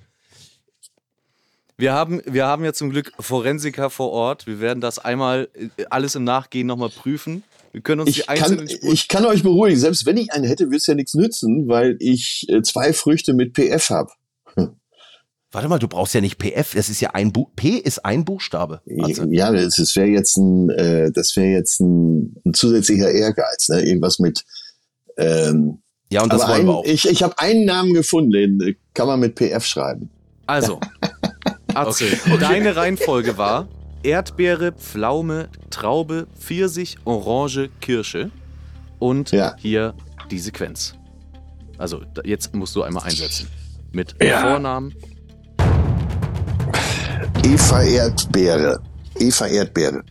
Wir 1.77 1.93
haben, 1.93 2.23
wir 2.25 2.47
haben 2.47 2.65
ja 2.65 2.73
zum 2.73 2.89
Glück 2.89 3.13
Forensiker 3.21 3.91
vor 3.91 4.11
Ort. 4.11 4.47
Wir 4.47 4.59
werden 4.61 4.81
das 4.81 4.99
einmal 4.99 5.51
äh, 5.53 5.85
alles 5.91 6.15
im 6.15 6.25
Nachgehen 6.25 6.67
nochmal 6.67 6.89
prüfen. 6.89 7.45
Wir 7.73 7.81
können 7.83 8.01
uns 8.01 8.11
Ich 8.11 8.27
die 8.27 8.35
kann, 8.35 8.69
Spuren. 8.69 8.93
ich 8.93 9.09
kann 9.09 9.25
euch 9.27 9.43
beruhigen, 9.43 9.79
selbst 9.79 10.07
wenn 10.07 10.17
ich 10.17 10.33
einen 10.33 10.45
hätte, 10.45 10.67
würde 10.67 10.77
es 10.77 10.87
ja 10.87 10.95
nichts 10.95 11.15
nützen, 11.15 11.69
weil 11.69 11.97
ich 12.01 12.47
äh, 12.49 12.63
zwei 12.63 12.93
Früchte 12.93 13.35
mit 13.35 13.55
PF 13.55 13.91
habe. 13.91 14.11
Warte 15.51 15.69
mal, 15.69 15.79
du 15.79 15.89
brauchst 15.89 16.15
ja 16.15 16.21
nicht 16.21 16.39
PF. 16.39 16.75
Das 16.75 16.89
ist 16.89 17.01
ja 17.01 17.11
ein 17.11 17.33
Bu 17.33 17.47
P 17.57 17.71
ist 17.71 18.05
ein 18.05 18.25
Buchstabe. 18.25 18.83
Also, 19.01 19.25
Ja, 19.31 19.51
das, 19.51 19.77
das 19.77 19.97
wäre 19.97 20.09
jetzt 20.09 20.37
ein, 20.37 20.69
äh, 20.71 21.11
das 21.11 21.37
wäre 21.37 21.49
jetzt 21.49 21.81
ein, 21.81 22.35
ein 22.45 22.53
zusätzlicher 22.53 23.11
Ehrgeiz, 23.11 23.69
ne? 23.69 23.81
Irgendwas 23.81 24.19
mit. 24.19 24.45
Ähm, 25.17 25.83
ja, 26.11 26.23
und 26.23 26.33
das 26.33 26.43
aber 26.43 26.53
wollen 26.53 26.61
ein, 26.63 26.67
wir 26.67 26.77
auch. 26.77 26.85
ich, 26.85 27.09
ich 27.09 27.23
habe 27.23 27.39
einen 27.39 27.65
Namen 27.65 27.95
gefunden, 27.95 28.31
den 28.33 28.77
kann 28.95 29.07
man 29.07 29.21
mit 29.21 29.37
PF 29.37 29.65
schreiben. 29.65 30.11
Also, 30.47 30.81
Atze, 31.75 32.07
deine 32.41 32.77
Reihenfolge 32.77 33.37
war 33.39 33.69
Erdbeere, 34.03 34.73
Pflaume, 34.73 35.49
Traube, 35.71 36.27
Pfirsich, 36.39 36.97
Orange, 37.05 37.69
Kirsche. 37.81 38.31
Und 38.99 39.31
Ja. 39.31 39.55
hier 39.59 39.95
die 40.31 40.39
Sequenz. 40.39 40.95
Also, 41.79 42.03
jetzt 42.25 42.55
musst 42.55 42.75
du 42.75 42.83
einmal 42.83 43.05
einsetzen. 43.05 43.49
Mit 43.93 44.15
Ja. 44.23 44.41
Vornamen. 44.43 44.95
Eva 47.45 47.83
Erdbeere. 47.83 48.81
Eva 49.19 49.47
Erdbeere. 49.47 50.03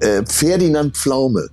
Äh, 0.00 0.22
Ferdinand 0.26 0.96
Pflaume. 0.96 1.48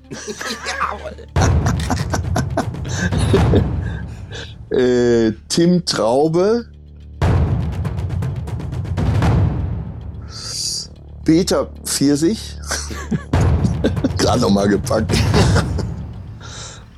äh, 4.71 5.31
Tim 5.47 5.85
Traube. 5.85 6.65
Peter 11.23 11.71
Pfirsich. 11.85 12.57
Gerade 14.17 14.41
nochmal 14.41 14.67
gepackt. 14.69 15.11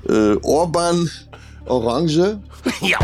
äh, 0.09 0.35
Orban 0.43 1.09
Orange. 1.65 2.39
Ja. 2.81 2.99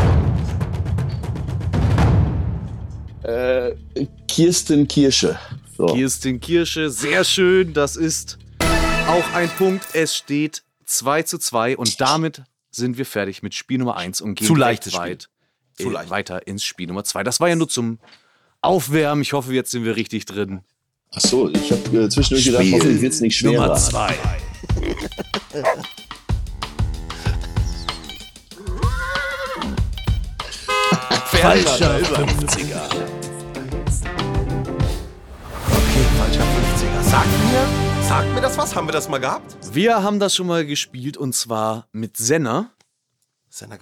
Äh, 3.22 3.76
Kirsten 4.28 4.88
Kirsche. 4.88 5.38
So. 5.76 5.86
Kirstin 5.86 6.40
Kirsche, 6.40 6.90
sehr 6.90 7.24
schön. 7.24 7.72
Das 7.72 7.96
ist 7.96 8.38
auch 9.08 9.34
ein 9.34 9.48
Punkt. 9.50 9.86
Es 9.92 10.16
steht 10.16 10.62
2 10.86 11.22
zu 11.22 11.38
2 11.38 11.76
und 11.76 12.00
damit 12.00 12.42
sind 12.70 12.98
wir 12.98 13.06
fertig 13.06 13.42
mit 13.42 13.54
Spiel 13.54 13.78
Nummer 13.78 13.96
1 13.96 14.20
und 14.20 14.34
gehen 14.36 14.46
Zu 14.46 14.54
leichtes 14.54 14.94
weit, 14.94 15.28
Spiel. 15.74 15.84
Zu 15.86 15.90
äh, 15.90 15.94
leicht. 15.94 16.10
weiter 16.10 16.46
ins 16.46 16.64
Spiel 16.64 16.86
Nummer 16.86 17.04
2. 17.04 17.22
Das 17.24 17.40
war 17.40 17.48
ja 17.48 17.56
nur 17.56 17.68
zum 17.68 17.98
Aufwärmen. 18.60 19.22
Ich 19.22 19.32
hoffe, 19.32 19.52
jetzt 19.54 19.70
sind 19.70 19.84
wir 19.84 19.96
richtig 19.96 20.26
drin. 20.26 20.60
Ach 21.12 21.20
so, 21.20 21.50
ich 21.50 21.72
habe 21.72 22.04
äh, 22.04 22.08
zwischendurch 22.08 22.44
gedacht, 22.44 22.62
hoffentlich 22.72 23.02
wird 23.02 23.12
es 23.12 23.20
nicht 23.20 23.36
schwerer. 23.36 23.62
Nummer 23.62 23.74
zwei. 23.74 24.14
Falscher 31.26 31.98
50er. 31.98 32.84
Okay, 35.66 36.04
falscher 36.16 36.44
50er. 36.44 37.02
Sagt 37.02 37.26
mir, 37.26 37.66
sagt 38.06 38.34
mir 38.34 38.40
das 38.40 38.56
was? 38.56 38.76
Haben 38.76 38.86
wir 38.86 38.92
das 38.92 39.08
mal 39.08 39.18
gehabt? 39.18 39.56
Wir 39.72 40.04
haben 40.04 40.20
das 40.20 40.36
schon 40.36 40.46
mal 40.46 40.64
gespielt 40.64 41.16
und 41.16 41.34
zwar 41.34 41.88
mit 41.90 42.18
Senna. 42.18 42.70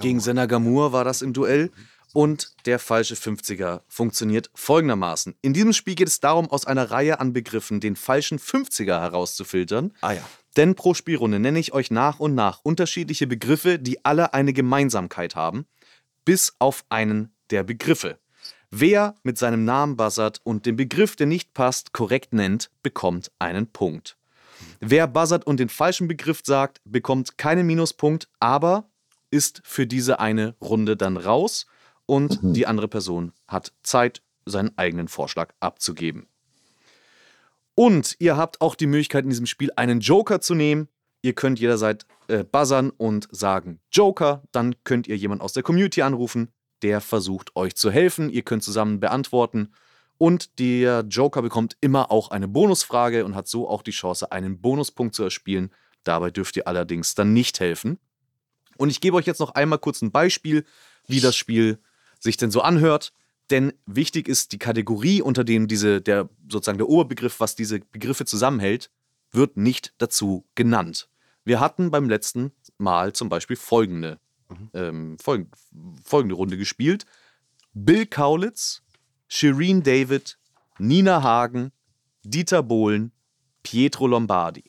Gegen 0.01 0.21
Senna 0.21 0.47
Gamur 0.47 0.93
war 0.93 1.05
das 1.05 1.21
im 1.21 1.35
Duell. 1.35 1.71
Und 2.13 2.53
der 2.65 2.79
falsche 2.79 3.15
50er 3.15 3.83
funktioniert 3.87 4.51
folgendermaßen. 4.55 5.35
In 5.43 5.53
diesem 5.53 5.73
Spiel 5.73 5.95
geht 5.95 6.09
es 6.09 6.21
darum, 6.21 6.51
aus 6.51 6.67
einer 6.67 6.91
Reihe 6.91 7.21
an 7.21 7.33
Begriffen 7.33 7.81
den 7.81 7.97
falschen 7.97 8.39
50er 8.39 9.01
herauszufiltern. 9.01 9.93
Ah 10.01 10.13
ja. 10.13 10.29
Denn 10.57 10.75
pro 10.75 10.95
Spielrunde 10.95 11.39
nenne 11.39 11.59
ich 11.59 11.73
euch 11.73 11.91
nach 11.91 12.19
und 12.19 12.35
nach 12.35 12.61
unterschiedliche 12.63 13.27
Begriffe, 13.27 13.79
die 13.79 14.05
alle 14.05 14.35
eine 14.35 14.53
Gemeinsamkeit 14.53 15.37
haben, 15.37 15.67
bis 16.25 16.55
auf 16.59 16.85
einen 16.89 17.33
der 17.51 17.63
Begriffe. 17.63 18.19
Wer 18.71 19.15
mit 19.23 19.39
seinem 19.39 19.65
Namen 19.65 19.97
buzzert 19.97 20.41
und 20.45 20.67
den 20.67 20.77
Begriff, 20.77 21.17
der 21.17 21.27
nicht 21.27 21.55
passt, 21.55 21.93
korrekt 21.93 22.33
nennt, 22.33 22.71
bekommt 22.83 23.31
einen 23.39 23.67
Punkt. 23.67 24.17
Wer 24.81 25.07
buzzert 25.07 25.47
und 25.47 25.61
den 25.61 25.69
falschen 25.69 26.09
Begriff 26.09 26.41
sagt, 26.45 26.81
bekommt 26.85 27.39
keinen 27.39 27.67
Minuspunkt, 27.67 28.29
aber 28.41 28.91
ist 29.31 29.61
für 29.65 29.87
diese 29.87 30.21
eine 30.21 30.55
Runde 30.61 30.97
dann 30.97 31.17
raus 31.17 31.67
und 32.09 32.39
die 32.43 32.67
andere 32.67 32.89
Person 32.89 33.33
hat 33.47 33.75
Zeit, 33.83 34.23
seinen 34.47 34.77
eigenen 34.79 35.09
Vorschlag 35.09 35.53
abzugeben. 35.61 36.27
Und 37.75 38.17
ihr 38.19 38.37
habt 38.37 38.63
auch 38.63 38.75
die 38.75 38.87
Möglichkeit 38.87 39.25
in 39.25 39.31
diesem 39.31 39.45
Spiel 39.45 39.71
einen 39.77 40.01
Joker 40.01 40.41
zu 40.41 40.55
nehmen. 40.55 40.89
Ihr 41.21 41.35
könnt 41.35 41.61
jederzeit 41.61 42.07
äh, 42.29 42.45
buzzern 42.45 42.91
und 42.91 43.29
sagen 43.31 43.81
Joker. 43.93 44.43
Dann 44.53 44.75
könnt 44.85 45.07
ihr 45.07 45.17
jemanden 45.17 45.43
aus 45.43 45.53
der 45.53 45.63
Community 45.63 46.01
anrufen, 46.01 46.51
der 46.83 47.03
versucht 47.03 47.55
euch 47.57 47.77
zu 47.77 47.91
helfen. 47.91 48.31
Ihr 48.31 48.43
könnt 48.43 48.65
zusammen 48.65 49.01
beantworten. 49.01 49.73
Und 50.17 50.59
der 50.59 51.05
Joker 51.09 51.43
bekommt 51.43 51.77
immer 51.83 52.11
auch 52.11 52.31
eine 52.31 52.49
Bonusfrage 52.49 53.25
und 53.25 53.35
hat 53.35 53.49
so 53.49 53.69
auch 53.69 53.83
die 53.83 53.91
Chance, 53.91 54.33
einen 54.33 54.61
Bonuspunkt 54.63 55.15
zu 55.15 55.25
erspielen. 55.25 55.71
Dabei 56.05 56.31
dürft 56.31 56.57
ihr 56.57 56.67
allerdings 56.67 57.15
dann 57.15 57.35
nicht 57.35 57.61
helfen. 57.61 57.99
Und 58.79 58.89
ich 58.89 59.03
gebe 59.03 59.17
euch 59.17 59.27
jetzt 59.27 59.41
noch 59.41 59.51
einmal 59.51 59.79
kurz 59.79 60.01
ein 60.01 60.11
Beispiel, 60.11 60.65
wie 61.07 61.21
das 61.21 61.37
Spiel 61.37 61.81
sich 62.19 62.37
denn 62.37 62.51
so 62.51 62.61
anhört. 62.61 63.13
Denn 63.51 63.73
wichtig 63.87 64.29
ist 64.29 64.53
die 64.53 64.59
Kategorie, 64.59 65.23
unter 65.23 65.45
dem 65.45 65.69
diese, 65.69 66.01
der 66.01 66.29
sozusagen 66.51 66.79
der 66.79 66.89
Oberbegriff, 66.89 67.41
was 67.41 67.55
diese 67.55 67.81
Begriffe 67.81 68.27
zusammenhält, 68.27 68.91
wird 69.33 69.57
nicht 69.57 69.95
dazu 69.99 70.45
genannt. 70.55 71.09
Wir 71.45 71.61
hatten 71.61 71.91
beim 71.91 72.09
letzten 72.09 72.53
Mal 72.77 73.15
zum 73.15 73.29
Beispiel 73.29 73.57
folgende, 73.57 74.19
ähm, 74.75 75.17
folg 75.19 75.49
folgende 76.05 76.35
Runde 76.35 76.57
gespielt. 76.57 77.07
Bill 77.73 78.07
Kaulitz, 78.07 78.83
Shireen 79.29 79.83
David, 79.83 80.39
Nina 80.79 81.23
Hagen, 81.23 81.73
Dieter 82.23 82.63
Bohlen, 82.63 83.13
Pietro 83.63 84.07
Lombardi. 84.07 84.65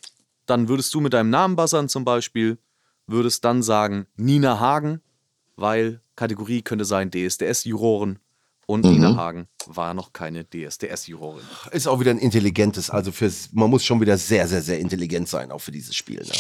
Dann 0.46 0.68
würdest 0.68 0.94
du 0.94 1.02
mit 1.02 1.14
deinem 1.14 1.30
Namen 1.30 1.56
buzzern 1.56 1.90
zum 1.90 2.06
Beispiel, 2.06 2.58
würdest 3.08 3.44
dann 3.46 3.62
sagen 3.62 4.08
Nina 4.16 4.60
Hagen, 4.60 5.02
weil 5.56 6.02
Kategorie 6.20 6.62
könnte 6.62 6.84
sein 6.84 7.12
DSDS-Juroren 7.12 8.20
und 8.66 8.84
Nina 8.84 9.16
Hagen 9.16 9.48
war 9.68 9.94
noch 9.94 10.12
keine 10.12 10.44
DSDS-Jurorin. 10.44 11.44
Ist 11.72 11.88
auch 11.88 12.02
wieder 12.02 12.12
ein 12.12 12.20
intelligentes, 12.20 12.90
also 12.90 13.14
fürs, 13.14 13.50
man 13.54 13.70
muss 13.70 13.86
schon 13.86 14.02
wieder 14.02 14.18
sehr, 14.18 14.48
sehr, 14.48 14.62
sehr 14.62 14.80
intelligent 14.80 15.30
sein, 15.30 15.50
auch 15.52 15.60
für 15.62 15.72
dieses 15.72 15.96
Spiel. 15.96 16.20
Ne? 16.20 16.32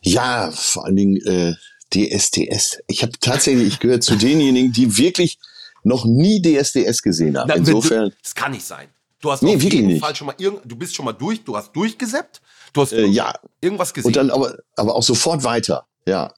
Ja, 0.00 0.50
vor 0.52 0.86
allen 0.86 0.96
Dingen 0.96 1.16
äh, 1.26 1.52
DSDS. 1.94 2.78
Ich 2.86 3.02
habe 3.02 3.12
tatsächlich, 3.20 3.68
ich 3.68 3.78
gehöre 3.78 4.00
zu 4.00 4.16
denjenigen, 4.16 4.72
die 4.72 4.96
wirklich 4.96 5.38
noch 5.84 6.06
nie 6.06 6.40
DSDS 6.40 7.02
gesehen 7.02 7.36
haben. 7.38 7.48
Na, 7.48 7.56
Insofern, 7.56 8.08
Du, 8.08 8.16
das 8.22 8.34
kann 8.34 8.52
nicht 8.52 8.64
sein. 8.64 8.88
Du 9.20 9.30
hast 9.30 9.42
Nee, 9.42 9.50
auf 9.56 9.60
wirklich 9.60 9.74
jeden 9.74 9.88
nicht. 9.88 10.00
Fall 10.00 10.16
schon 10.16 10.28
mal 10.28 10.36
irgend, 10.38 10.62
du 10.64 10.76
bist 10.76 10.94
schon 10.94 11.04
mal 11.04 11.12
durch, 11.12 11.44
du 11.44 11.56
hast 11.56 11.72
durchgesäppt, 11.76 12.40
du 12.72 12.80
hast 12.80 12.92
äh, 12.94 13.04
ja. 13.04 13.34
irgendwas 13.60 13.92
gesehen. 13.92 14.08
Und 14.08 14.16
dann 14.16 14.30
aber, 14.30 14.56
aber 14.76 14.94
auch 14.94 15.02
sofort 15.02 15.44
weiter. 15.44 15.86
Ja, 16.06 16.32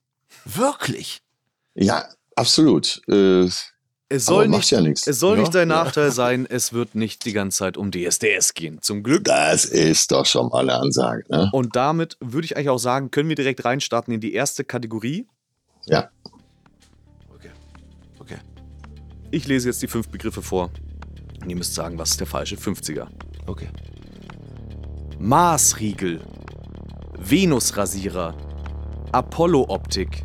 Wirklich? 0.45 1.23
ja, 1.75 2.05
absolut. 2.37 3.01
Äh, 3.09 3.47
Es 4.09 4.27
soll, 4.27 4.47
nicht, 4.49 4.71
ja 4.71 4.81
es 4.81 5.05
soll 5.05 5.37
Ja, 5.37 5.40
nicht 5.40 5.55
dein 5.55 5.71
ja. 5.71 5.85
Nachteil 5.85 6.11
sein, 6.11 6.47
es 6.49 6.73
wird 6.75 6.95
nicht 6.95 7.25
die 7.25 7.33
ganze 7.33 7.59
Zeit 7.59 7.77
um 7.79 7.90
DSDS 7.90 8.53
gehen. 8.55 8.79
Zum 8.83 9.03
Glück. 9.03 9.25
das 9.25 9.64
ist 9.64 10.12
doch 10.12 10.27
schon 10.27 10.49
mal 10.49 10.61
eine 10.68 10.75
Ansage. 10.75 11.25
Ne? 11.31 11.49
Und 11.53 11.77
damit 11.77 12.18
würde 12.21 12.45
ich 12.45 12.57
eigentlich 12.57 12.68
auch 12.68 12.79
sagen, 12.79 13.11
können 13.11 13.29
wir 13.31 13.37
direkt 13.37 13.64
reinstarten 13.64 14.12
in 14.12 14.21
die 14.21 14.35
erste 14.35 14.64
Kategorie. 14.64 15.27
Ja. 15.87 16.11
Okay. 17.35 17.51
Okay. 18.18 18.38
Ich 19.31 19.47
lese 19.47 19.68
jetzt 19.71 19.81
die 19.81 19.88
fünf 19.88 20.09
Begriffe 20.11 20.42
vor. 20.42 20.71
Und 21.42 21.49
ihr 21.49 21.57
müsst 21.57 21.75
sagen, 21.75 21.99
was 21.99 22.11
ist 22.11 22.21
der 22.21 22.27
falsche 22.27 22.57
50er. 22.57 23.07
Okay. 23.47 23.68
Maßriegel, 25.18 26.21
Venusrasierer, 27.18 28.35
Apollo-Optik, 29.12 30.25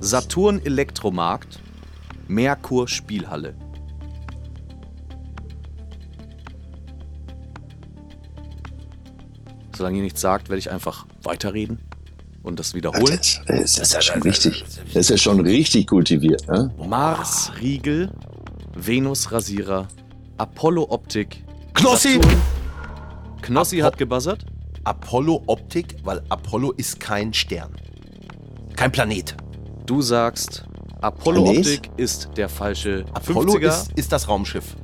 Saturn-Elektromarkt, 0.00 1.60
Merkur-Spielhalle. 2.28 3.54
Solange 9.76 9.98
ihr 9.98 10.02
nichts 10.02 10.20
sagt, 10.20 10.48
werde 10.48 10.58
ich 10.58 10.70
einfach 10.70 11.06
weiterreden 11.22 11.78
und 12.42 12.58
das 12.58 12.74
wiederholen. 12.74 13.16
Das, 13.18 13.40
das 13.46 13.78
ist 13.78 13.92
ja 13.94 14.00
schon 14.02 14.22
richtig. 14.22 14.64
Das 14.86 14.96
ist 14.96 15.10
ja 15.10 15.16
schon 15.16 15.40
richtig 15.40 15.86
kultiviert. 15.86 16.46
Ne? 16.48 16.70
Mars-Riegel, 16.78 18.10
Venus-Rasierer, 18.74 19.88
Apollo-Optik, 20.36 21.44
Knossi! 21.74 22.14
Saturn- 22.14 22.36
Knossi 23.42 23.76
Apo- 23.78 23.84
hat 23.86 23.98
gebuzzert. 23.98 24.44
Apollo 24.84 25.42
Optik, 25.46 25.96
weil 26.04 26.22
Apollo 26.30 26.72
ist 26.72 27.00
kein 27.00 27.32
Stern. 27.34 27.74
Kein 28.76 28.90
Planet. 28.90 29.36
Du 29.90 30.02
sagst, 30.02 30.62
Apollo 31.00 31.42
Planet? 31.42 31.66
Optik 31.66 31.90
ist 31.96 32.28
der 32.36 32.48
falsche 32.48 33.04
Apollo 33.12 33.54
50er. 33.54 33.66
ist, 33.66 33.92
ist 33.96 34.12
das 34.12 34.28
Raumschiff. 34.28 34.76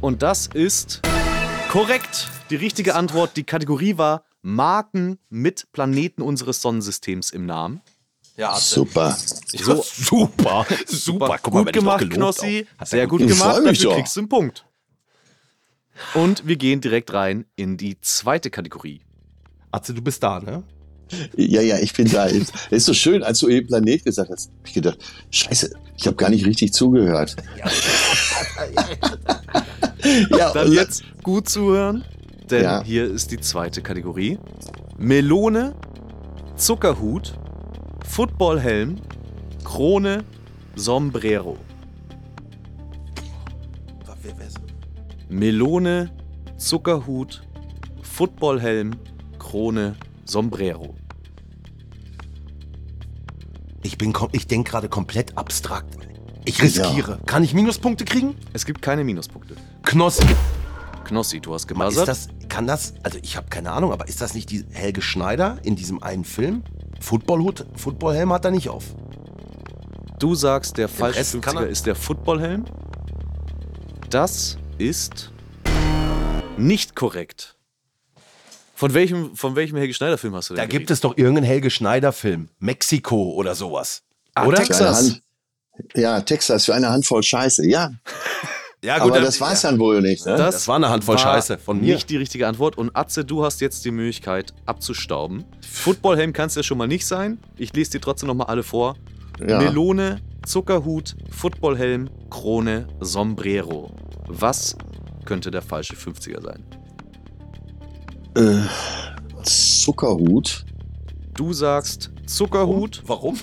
Und 0.00 0.22
das 0.22 0.46
ist 0.46 1.02
korrekt. 1.68 2.30
Die 2.48 2.56
richtige 2.56 2.94
Antwort, 2.94 3.36
die 3.36 3.44
Kategorie 3.44 3.98
war 3.98 4.24
Marken 4.40 5.18
mit 5.28 5.70
Planeten 5.72 6.22
unseres 6.22 6.62
Sonnensystems 6.62 7.30
im 7.30 7.44
Namen. 7.44 7.82
Ja, 8.38 8.56
Super. 8.56 9.18
So, 9.54 9.82
super, 9.84 10.64
super. 10.86 11.38
Guck 11.42 11.52
mal, 11.52 11.64
gut 11.64 11.72
gemacht, 11.74 12.08
Knossi. 12.08 12.66
Sehr 12.86 13.06
gut 13.06 13.20
gemacht. 13.20 13.60
Dafür 13.66 13.96
kriegst 13.96 14.16
du 14.16 14.20
einen 14.20 14.30
Punkt. 14.30 14.64
Und 16.14 16.46
wir 16.46 16.56
gehen 16.56 16.80
direkt 16.80 17.12
rein 17.12 17.44
in 17.56 17.76
die 17.76 18.00
zweite 18.00 18.48
Kategorie. 18.48 19.02
Atze, 19.72 19.92
du 19.92 20.00
bist 20.00 20.22
da, 20.22 20.40
ne? 20.40 20.62
Ja, 21.36 21.60
ja, 21.62 21.78
ich 21.78 21.92
bin 21.94 22.08
da. 22.10 22.26
Es 22.26 22.50
ist 22.70 22.86
so 22.86 22.94
schön, 22.94 23.22
als 23.22 23.38
du 23.38 23.48
eben 23.48 23.66
Planet 23.68 24.04
gesagt 24.04 24.30
hast, 24.30 24.50
hab 24.58 24.66
ich 24.66 24.74
gedacht, 24.74 24.98
scheiße, 25.30 25.70
ich 25.96 26.06
habe 26.06 26.16
gar 26.16 26.30
nicht 26.30 26.44
richtig 26.46 26.72
zugehört. 26.72 27.36
Ja, 30.30 30.52
Dann 30.54 30.68
und- 30.68 30.72
jetzt 30.74 31.02
gut 31.22 31.48
zuhören, 31.48 32.04
denn 32.50 32.62
Ja. 32.64 32.82
hier 32.84 33.04
ist 33.10 33.30
die 33.30 33.40
zweite 33.40 33.82
Kategorie. 33.82 34.38
Melone, 34.96 35.74
Zuckerhut, 36.56 37.34
Footballhelm, 38.06 38.96
Krone, 39.64 40.24
Sombrero. 40.76 41.56
Melone, 45.28 46.10
Zuckerhut, 46.56 47.42
Footballhelm, 48.02 48.92
Krone, 49.38 49.94
Sombrero. 49.94 50.07
Ich 53.82 53.96
bin, 53.98 54.12
ich 54.32 54.46
denke 54.46 54.70
gerade 54.70 54.88
komplett 54.88 55.36
abstrakt. 55.38 55.96
Ich 56.44 56.62
riskiere. 56.62 57.20
Kann 57.26 57.42
ich 57.44 57.54
Minuspunkte 57.54 58.04
kriegen? 58.04 58.34
Es 58.52 58.64
gibt 58.64 58.82
keine 58.82 59.04
Minuspunkte. 59.04 59.54
Knossi. 59.82 60.24
Knossi, 61.04 61.40
du 61.40 61.54
hast 61.54 61.74
Mal, 61.74 61.88
Ist 61.88 62.06
das, 62.06 62.28
kann 62.48 62.66
das, 62.66 62.94
also 63.02 63.18
ich 63.22 63.36
habe 63.36 63.48
keine 63.48 63.72
Ahnung, 63.72 63.92
aber 63.92 64.08
ist 64.08 64.20
das 64.20 64.34
nicht 64.34 64.50
die 64.50 64.64
Helge 64.72 65.00
Schneider 65.00 65.58
in 65.62 65.76
diesem 65.76 66.02
einen 66.02 66.24
Film? 66.24 66.62
Footballhut, 67.00 67.66
Footballhelm 67.76 68.32
hat 68.32 68.44
er 68.44 68.50
nicht 68.50 68.68
auf. 68.68 68.84
Du 70.18 70.34
sagst, 70.34 70.76
der 70.78 70.88
falsche 70.88 71.20
Rest 71.20 71.40
kann 71.42 71.56
50er 71.56 71.60
er- 71.62 71.68
ist 71.68 71.86
der 71.86 71.94
Footballhelm. 71.94 72.64
Das 74.10 74.58
ist 74.78 75.32
nicht 76.56 76.96
korrekt. 76.96 77.56
Von 78.78 78.94
welchem, 78.94 79.34
von 79.34 79.56
welchem 79.56 79.76
Helge 79.76 79.92
Schneider-Film 79.92 80.36
hast 80.36 80.50
du 80.50 80.54
denn 80.54 80.62
Da 80.62 80.66
gibt 80.66 80.88
es 80.92 81.00
doch 81.00 81.16
irgendeinen 81.18 81.46
Helge 81.46 81.68
Schneider-Film. 81.68 82.48
Mexiko 82.60 83.32
oder 83.32 83.56
sowas. 83.56 84.04
Ah, 84.36 84.46
oder? 84.46 84.58
Hand, 84.62 85.20
ja, 85.96 86.20
Texas 86.20 86.64
für 86.66 86.76
eine 86.76 86.88
Handvoll 86.88 87.24
Scheiße. 87.24 87.66
Ja, 87.66 87.90
Ja, 88.84 88.98
aber 89.02 89.10
dann- 89.10 89.24
das 89.24 89.40
war's 89.40 89.62
dann 89.62 89.80
wohl 89.80 90.00
nicht. 90.00 90.24
Ne? 90.24 90.36
Das 90.36 90.68
war 90.68 90.76
eine 90.76 90.90
Handvoll 90.90 91.18
Scheiße 91.18 91.58
von 91.58 91.80
mir. 91.80 91.94
Nicht 91.94 92.08
die 92.08 92.18
richtige 92.18 92.46
Antwort. 92.46 92.78
Und 92.78 92.94
Atze, 92.94 93.24
du 93.24 93.44
hast 93.44 93.60
jetzt 93.60 93.84
die 93.84 93.90
Möglichkeit 93.90 94.54
abzustauben. 94.64 95.44
Footballhelm 95.68 96.32
kann 96.32 96.46
es 96.46 96.54
ja 96.54 96.62
schon 96.62 96.78
mal 96.78 96.86
nicht 96.86 97.04
sein. 97.04 97.38
Ich 97.56 97.72
lese 97.74 97.90
dir 97.90 98.00
trotzdem 98.00 98.28
nochmal 98.28 98.46
alle 98.46 98.62
vor. 98.62 98.94
Ja. 99.44 99.58
Melone, 99.58 100.20
Zuckerhut, 100.46 101.16
Footballhelm, 101.30 102.10
Krone, 102.30 102.86
Sombrero. 103.00 103.90
Was 104.28 104.76
könnte 105.24 105.50
der 105.50 105.62
falsche 105.62 105.96
50er 105.96 106.40
sein? 106.40 106.64
Äh, 108.38 108.62
Zuckerhut. 109.42 110.64
Du 111.34 111.52
sagst 111.52 112.10
Zuckerhut. 112.26 113.02
Warum? 113.04 113.36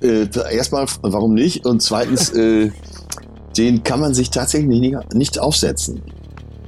Äh, 0.00 0.28
erstmal, 0.54 0.86
warum 1.02 1.34
nicht? 1.34 1.66
Und 1.66 1.82
zweitens, 1.82 2.30
äh, 2.34 2.70
den 3.56 3.82
kann 3.82 3.98
man 3.98 4.14
sich 4.14 4.30
tatsächlich 4.30 4.78
nicht, 4.78 5.12
nicht 5.12 5.40
aufsetzen. 5.40 6.02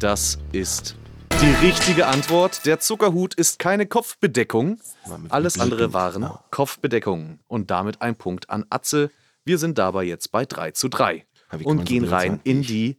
Das 0.00 0.38
ist 0.50 0.96
die 1.40 1.66
richtige 1.66 2.08
Antwort. 2.08 2.66
Der 2.66 2.80
Zuckerhut 2.80 3.34
ist 3.34 3.60
keine 3.60 3.86
Kopfbedeckung. 3.86 4.80
Alles 5.28 5.60
andere 5.60 5.92
waren 5.92 6.28
Kopfbedeckungen. 6.50 7.38
Und 7.46 7.70
damit 7.70 8.02
ein 8.02 8.16
Punkt 8.16 8.50
an 8.50 8.64
Atze. 8.68 9.12
Wir 9.44 9.58
sind 9.58 9.78
dabei 9.78 10.02
jetzt 10.02 10.32
bei 10.32 10.44
3 10.44 10.72
zu 10.72 10.88
3. 10.88 11.24
Ja, 11.52 11.60
wie 11.60 11.64
kann 11.64 11.78
Und 11.78 11.84
gehen 11.84 12.04
rein 12.04 12.30
sein? 12.32 12.40
in 12.42 12.62
die 12.62 12.98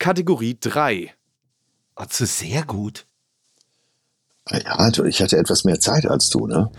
Kategorie 0.00 0.56
3. 0.58 1.14
Atze, 1.94 2.26
sehr 2.26 2.64
gut. 2.64 3.07
Ja, 4.50 4.90
du, 4.90 5.04
ich 5.04 5.20
hatte 5.20 5.36
etwas 5.36 5.64
mehr 5.64 5.78
Zeit 5.78 6.06
als 6.06 6.30
du, 6.30 6.46
ne? 6.46 6.70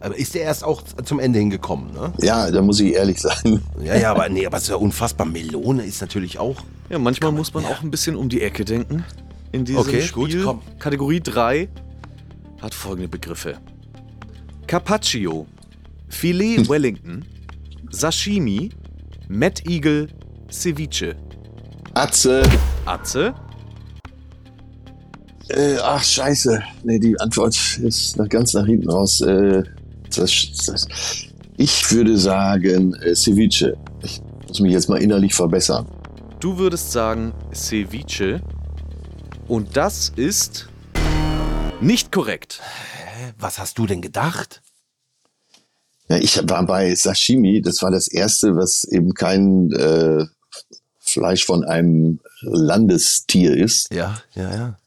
Aber 0.00 0.16
ist 0.16 0.34
der 0.34 0.42
erst 0.42 0.64
auch 0.64 0.82
zum 1.04 1.18
Ende 1.20 1.38
hingekommen, 1.38 1.92
ne? 1.92 2.12
Ja, 2.20 2.50
da 2.50 2.62
muss 2.62 2.80
ich 2.80 2.94
ehrlich 2.94 3.20
sein. 3.20 3.60
Ja, 3.82 3.94
ja, 3.96 4.10
aber 4.10 4.28
nee, 4.28 4.46
aber 4.46 4.56
es 4.56 4.64
ist 4.64 4.68
ja 4.70 4.76
unfassbar. 4.76 5.26
Melone 5.26 5.84
ist 5.84 6.00
natürlich 6.00 6.38
auch. 6.38 6.56
Ja, 6.88 6.98
manchmal 6.98 7.32
muss 7.32 7.52
man 7.54 7.64
auch 7.66 7.82
ein 7.82 7.90
bisschen 7.90 8.16
um 8.16 8.28
die 8.28 8.42
Ecke 8.42 8.64
denken. 8.64 9.04
In 9.52 9.64
diesem 9.64 9.80
Okay, 9.82 10.02
Spiel. 10.02 10.36
gut, 10.38 10.44
komm. 10.44 10.60
Kategorie 10.78 11.20
3 11.20 11.68
hat 12.60 12.74
folgende 12.74 13.08
Begriffe: 13.08 13.56
Carpaccio, 14.66 15.46
Filet 16.08 16.68
Wellington, 16.68 17.24
Sashimi, 17.90 18.70
Mad 19.28 19.62
Eagle, 19.68 20.08
Ceviche. 20.50 21.16
Atze. 21.94 22.42
Atze, 22.86 23.34
Äh, 25.48 25.76
ach, 25.82 26.02
scheiße. 26.02 26.62
Nee, 26.84 26.98
die 26.98 27.18
Antwort 27.20 27.54
ist 27.78 28.16
nach, 28.16 28.28
ganz 28.28 28.54
nach 28.54 28.66
hinten 28.66 28.90
raus. 28.90 29.20
Äh, 29.20 29.62
das, 30.14 30.46
das, 30.66 30.86
ich 31.56 31.90
würde 31.90 32.16
sagen 32.18 32.94
äh, 32.94 33.14
Ceviche. 33.14 33.76
Ich 34.02 34.20
muss 34.48 34.60
mich 34.60 34.72
jetzt 34.72 34.88
mal 34.88 35.02
innerlich 35.02 35.34
verbessern. 35.34 35.86
du 36.40 36.58
würdest 36.58 36.92
sagen 36.92 37.32
Ceviche. 37.54 38.40
Und 39.48 39.76
das 39.76 40.10
ist 40.16 40.68
nicht 41.80 42.10
korrekt. 42.12 42.60
Hä, 42.62 43.32
Was 43.38 43.58
hast 43.58 43.76
du 43.78 43.86
denn 43.86 44.00
gedacht? 44.00 44.62
Ja, 46.08 46.16
ich 46.16 46.36
war 46.48 46.64
bei 46.66 46.94
Sashimi. 46.94 47.60
Das 47.60 47.82
war 47.82 47.90
das 47.90 48.08
erste, 48.08 48.56
was 48.56 48.84
eben 48.84 49.12
kein 49.14 49.70
äh, 49.72 50.24
Fleisch 51.00 51.44
von 51.44 51.64
einem 51.64 52.20
Landestier 52.40 53.56
ist. 53.56 53.92
Ja, 53.92 54.18
ja, 54.34 54.54
ja. 54.54 54.78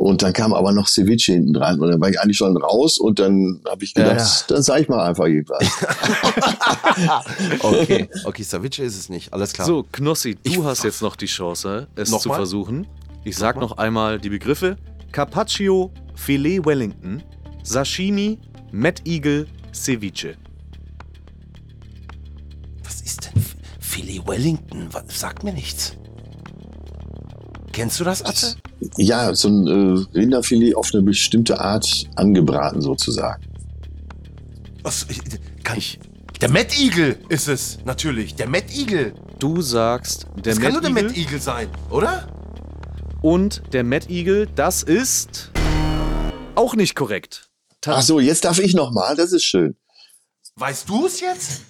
Und 0.00 0.22
dann 0.22 0.32
kam 0.32 0.54
aber 0.54 0.70
noch 0.70 0.86
Ceviche 0.86 1.32
hinten 1.32 1.54
dran. 1.54 1.80
Und 1.80 1.90
dann 1.90 2.00
war 2.00 2.08
ich 2.08 2.20
eigentlich 2.20 2.36
schon 2.36 2.56
raus. 2.56 2.98
Und 2.98 3.18
dann 3.18 3.60
habe 3.68 3.82
ich 3.82 3.94
gedacht, 3.94 4.12
Ja, 4.16 4.22
ja. 4.24 4.30
dann 4.46 4.62
sage 4.62 4.82
ich 4.82 4.88
mal 4.88 5.04
einfach 5.04 5.24
irgendwas. 5.26 5.58
Okay, 7.60 8.08
okay, 8.24 8.42
Savice 8.42 8.78
ist 8.80 8.96
es 8.96 9.08
nicht. 9.08 9.32
Alles 9.32 9.52
klar. 9.52 9.66
So, 9.66 9.84
Knossi, 9.92 10.34
du 10.36 10.40
Ich- 10.50 10.58
hast 10.62 10.84
jetzt 10.84 11.02
noch 11.02 11.16
die 11.16 11.26
Chance, 11.26 11.88
es 11.96 12.10
zu 12.10 12.30
versuchen. 12.32 12.86
Ich 13.24 13.36
sag 13.36 13.56
noch 13.60 13.78
einmal 13.78 14.18
die 14.18 14.30
Begriffe: 14.30 14.76
Carpaccio, 15.12 15.90
Filet 16.14 16.64
Wellington, 16.64 17.22
Sashimi, 17.62 18.38
Mad 18.72 19.02
Eagle, 19.04 19.46
Ceviche. 19.74 20.36
Was 22.84 23.00
ist 23.02 23.26
denn 23.26 23.42
F- 23.42 23.56
Philly 23.80 24.20
Wellington? 24.26 24.88
Sagt 25.08 25.44
mir 25.44 25.52
nichts. 25.52 25.94
Kennst 27.78 28.00
du 28.00 28.04
das, 28.04 28.24
Atze? 28.24 28.56
Ja, 28.96 29.32
so 29.36 29.46
ein 29.48 29.66
äh, 29.68 30.18
Rinderfilet 30.18 30.74
auf 30.74 30.90
eine 30.92 31.02
bestimmte 31.02 31.60
Art 31.60 32.06
angebraten 32.16 32.80
sozusagen. 32.82 33.40
Was, 34.82 35.06
ich- 35.08 35.20
kann 35.62 35.78
ich. 35.78 36.00
Der 36.40 36.48
Mad 36.50 36.74
Eagle 36.76 37.16
ist 37.28 37.46
es, 37.46 37.78
natürlich. 37.84 38.34
Der 38.34 38.48
Mad 38.48 38.66
Eagle. 38.74 39.14
Du 39.38 39.62
sagst 39.62 40.26
der 40.44 40.54
Das 40.54 40.60
kann 40.60 40.72
nur 40.72 40.82
Mad 40.82 40.94
der 40.94 41.02
Eagle 41.02 41.08
Mad 41.10 41.20
Eagle 41.20 41.40
sein, 41.40 41.68
oder? 41.90 42.26
und 43.22 43.62
der 43.72 43.84
Mad 43.84 44.06
Eagle, 44.12 44.48
das 44.56 44.82
ist 44.82 45.52
auch 46.56 46.74
nicht 46.74 46.96
korrekt. 46.96 47.48
Ta- 47.80 47.94
Ach 47.98 48.02
so, 48.02 48.18
jetzt 48.18 48.44
darf 48.44 48.58
ich 48.58 48.74
noch 48.74 48.90
mal. 48.90 49.14
Das 49.14 49.32
ist 49.32 49.44
schön. 49.44 49.76
Weißt 50.56 50.88
du 50.88 51.06
es 51.06 51.20
jetzt? 51.20 51.62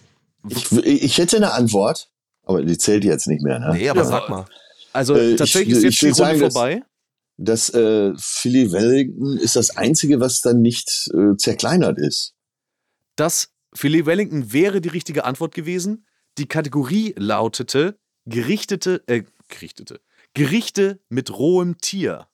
Ich, 0.49 0.73
ich 0.73 1.18
hätte 1.18 1.37
eine 1.37 1.53
Antwort, 1.53 2.11
aber 2.47 2.62
die 2.62 2.79
zählt 2.79 3.05
jetzt 3.05 3.27
nicht 3.27 3.42
mehr. 3.42 3.59
Ne? 3.59 3.73
Nee, 3.75 3.90
aber 3.90 4.01
Ja. 4.01 4.07
sag 4.07 4.31
mal. 4.31 4.47
Also 4.92 5.14
Äh, 5.16 5.31
ich- 5.33 5.37
tatsächlich 5.37 5.77
ist 5.77 5.85
ich 5.85 6.01
jetzt 6.03 6.18
die 6.18 6.22
Runde 6.22 6.38
sagen, 6.38 6.53
vorbei. 6.53 6.83
Das 7.37 7.70
äh, 7.72 8.12
Filet 8.18 8.72
Wellington 8.72 9.38
ist 9.38 9.55
das 9.57 9.77
einzige, 9.77 10.18
was 10.20 10.40
dann 10.40 10.61
nicht 10.61 11.09
äh, 11.14 11.37
zerkleinert 11.37 11.98
ist. 11.98 12.35
Das 13.16 13.51
Filet 13.74 14.07
Wellington 14.07 14.53
wäre 14.53 14.81
die 14.81 14.88
richtige 14.88 15.24
Antwort 15.24 15.55
gewesen. 15.55 16.07
Die 16.38 16.46
Kategorie 16.46 17.14
lautete 17.16 17.98
gerichtete, 18.27 19.03
äh, 19.07 19.22
gerichtete, 19.48 20.01
Gerichte 20.35 21.01
mit 21.09 21.31
rohem 21.37 21.79
Tier. 21.79 22.27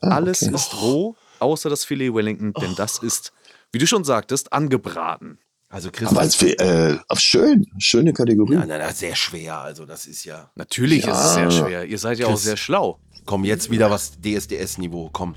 Ah, 0.00 0.16
Alles 0.16 0.42
okay. 0.42 0.54
ist 0.54 0.74
roh, 0.82 1.16
außer 1.38 1.70
das 1.70 1.84
Filet 1.84 2.12
Wellington, 2.14 2.52
denn 2.60 2.74
das 2.74 2.98
ist, 2.98 3.32
wie 3.72 3.78
du 3.78 3.86
schon 3.86 4.04
sagtest, 4.04 4.52
angebraten. 4.52 5.38
Also 5.72 5.90
Chris. 5.92 6.08
Aber 6.08 6.22
es 6.24 6.40
wär, 6.42 6.58
äh, 6.58 6.98
schön, 7.16 7.64
schöne 7.78 8.12
Kategorie. 8.12 8.56
Nein, 8.56 8.66
nein, 8.68 8.80
nein, 8.80 8.92
sehr 8.94 9.14
schwer. 9.14 9.58
Also, 9.60 9.86
das 9.86 10.06
ist 10.06 10.24
ja. 10.24 10.50
Natürlich 10.56 11.04
Ja. 11.04 11.12
ist 11.12 11.26
es 11.28 11.34
sehr 11.34 11.50
schwer. 11.52 11.84
Ihr 11.84 11.98
seid 11.98 12.18
ja 12.18 12.26
auch 12.26 12.30
Chris. 12.32 12.42
sehr 12.42 12.56
schlau. 12.56 12.98
Komm, 13.24 13.44
jetzt 13.44 13.70
wieder 13.70 13.88
was 13.88 14.12
DSDS-Niveau. 14.20 15.10
Komm. 15.12 15.36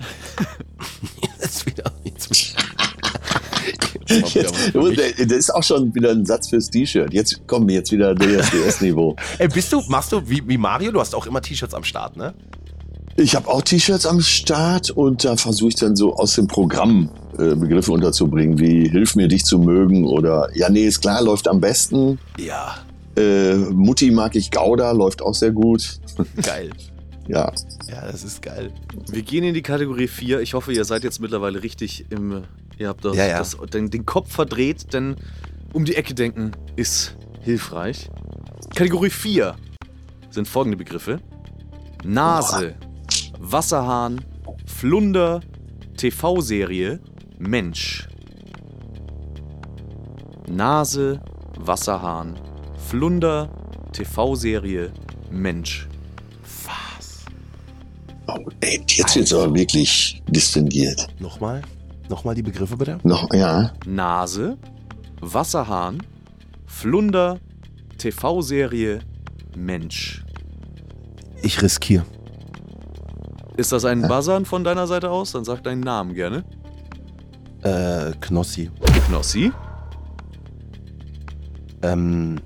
jetzt 1.39 1.65
wieder. 1.67 1.83
Jetzt 2.03 2.29
das 4.07 5.31
ist 5.37 5.53
auch 5.53 5.63
schon 5.63 5.93
wieder 5.93 6.11
ein 6.11 6.25
Satz 6.25 6.49
fürs 6.49 6.69
T-Shirt. 6.69 7.13
Jetzt 7.13 7.47
kommen 7.47 7.67
wir 7.67 7.75
jetzt 7.75 7.91
wieder 7.91 8.15
DSDS-Niveau. 8.15 9.15
Ey, 9.37 9.47
bist 9.47 9.71
du, 9.71 9.81
machst 9.87 10.11
du 10.11 10.27
wie, 10.27 10.41
wie 10.47 10.57
Mario? 10.57 10.91
Du 10.91 10.99
hast 10.99 11.13
auch 11.13 11.27
immer 11.27 11.41
T-Shirts 11.41 11.75
am 11.75 11.83
Start, 11.83 12.17
ne? 12.17 12.33
Ich 13.17 13.35
habe 13.35 13.47
auch 13.47 13.61
T-Shirts 13.61 14.07
am 14.07 14.21
Start 14.21 14.89
und 14.89 15.23
da 15.23 15.35
versuche 15.37 15.69
ich 15.69 15.75
dann 15.75 15.95
so 15.95 16.15
aus 16.15 16.33
dem 16.33 16.47
Programm 16.47 17.11
äh, 17.37 17.55
Begriffe 17.55 17.91
unterzubringen, 17.91 18.59
wie 18.59 18.89
Hilf 18.89 19.15
mir, 19.15 19.27
dich 19.27 19.43
zu 19.45 19.59
mögen 19.59 20.05
oder 20.05 20.49
Ja, 20.55 20.69
nee, 20.69 20.85
ist 20.85 21.01
klar, 21.01 21.21
läuft 21.23 21.47
am 21.47 21.59
besten. 21.59 22.19
Ja, 22.37 22.77
Äh, 23.15 23.55
Mutti 23.55 24.09
mag 24.09 24.35
ich 24.35 24.49
Gouda, 24.49 24.91
läuft 24.91 25.21
auch 25.21 25.35
sehr 25.35 25.51
gut. 25.51 25.99
geil. 26.41 26.71
Ja, 27.27 27.51
Ja, 27.89 28.01
das 28.11 28.23
ist 28.23 28.41
geil. 28.41 28.71
Wir 29.09 29.21
gehen 29.21 29.43
in 29.43 29.53
die 29.53 29.61
Kategorie 29.61 30.07
4. 30.07 30.41
Ich 30.41 30.53
hoffe, 30.55 30.73
ihr 30.73 30.83
seid 30.83 31.03
jetzt 31.03 31.21
mittlerweile 31.21 31.61
richtig 31.63 32.05
im. 32.09 32.43
Ihr 32.79 32.87
habt 32.87 33.05
das, 33.05 33.15
Ja, 33.15 33.27
ja. 33.27 33.37
Das, 33.37 33.55
den, 33.71 33.89
den 33.91 34.05
Kopf 34.05 34.31
verdreht, 34.33 34.93
denn 34.93 35.15
um 35.73 35.85
die 35.85 35.95
Ecke 35.95 36.13
denken 36.15 36.51
ist 36.75 37.15
hilfreich. 37.41 38.09
Kategorie 38.75 39.11
4 39.11 39.55
sind 40.31 40.47
folgende 40.47 40.77
Begriffe: 40.77 41.19
Nase, 42.03 42.73
Wasserhahn, 43.39 44.21
Flunder, 44.65 45.41
TV-Serie, 45.97 46.99
Mensch. 47.47 48.07
Nase, 50.49 51.19
Wasserhahn, 51.59 52.39
Flunder, 52.77 53.49
TV-Serie, 53.91 54.91
Mensch. 55.29 55.87
oh, 58.27 58.37
ey, 58.61 58.81
jetzt 58.87 59.15
wird's 59.15 59.33
aber 59.33 59.53
wirklich 59.53 60.21
distinguiert. 60.29 61.07
Nochmal? 61.19 61.61
Nochmal 62.09 62.35
die 62.35 62.43
Begriffe 62.43 62.77
bitte? 62.77 62.99
Noch, 63.03 63.33
ja, 63.33 63.73
Nase, 63.85 64.57
Wasserhahn, 65.19 66.01
Flunder, 66.65 67.39
TV-Serie, 67.97 68.99
Mensch. 69.55 70.23
Ich 71.41 71.61
riskiere. 71.61 72.05
Ist 73.57 73.71
das 73.71 73.85
ein 73.85 74.01
Buzzern 74.07 74.45
von 74.45 74.63
deiner 74.63 74.87
Seite 74.87 75.09
aus? 75.11 75.33
Dann 75.33 75.43
sag 75.43 75.63
deinen 75.63 75.81
Namen 75.81 76.13
gerne. 76.15 76.43
Äh, 77.63 78.11
Knossi. 78.19 78.69
Knossi. 79.07 79.51
Ähm, 81.81 82.39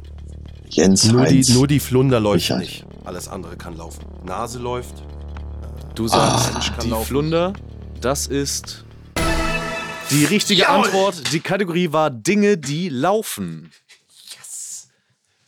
Jens 0.70 1.06
nur, 1.06 1.26
die, 1.26 1.38
Heinz. 1.38 1.50
nur 1.50 1.68
die 1.68 1.80
Flunder 1.80 2.20
läuft 2.20 2.50
nicht. 2.52 2.86
Alles 3.04 3.28
andere 3.28 3.56
kann 3.58 3.76
laufen. 3.78 4.06
Nase 4.24 4.60
läuft. 4.60 5.04
Du 5.96 6.08
sagst 6.08 6.54
kann 6.74 6.80
die 6.84 6.90
laufen. 6.90 7.06
Flunder. 7.08 7.54
Das 8.02 8.28
ist 8.28 8.84
die 10.12 10.26
richtige 10.26 10.62
Jawohl. 10.64 10.86
Antwort. 10.86 11.34
Die 11.34 11.40
Kategorie 11.40 11.92
war 11.92 12.10
Dinge, 12.12 12.58
die 12.58 12.90
laufen. 12.90 13.72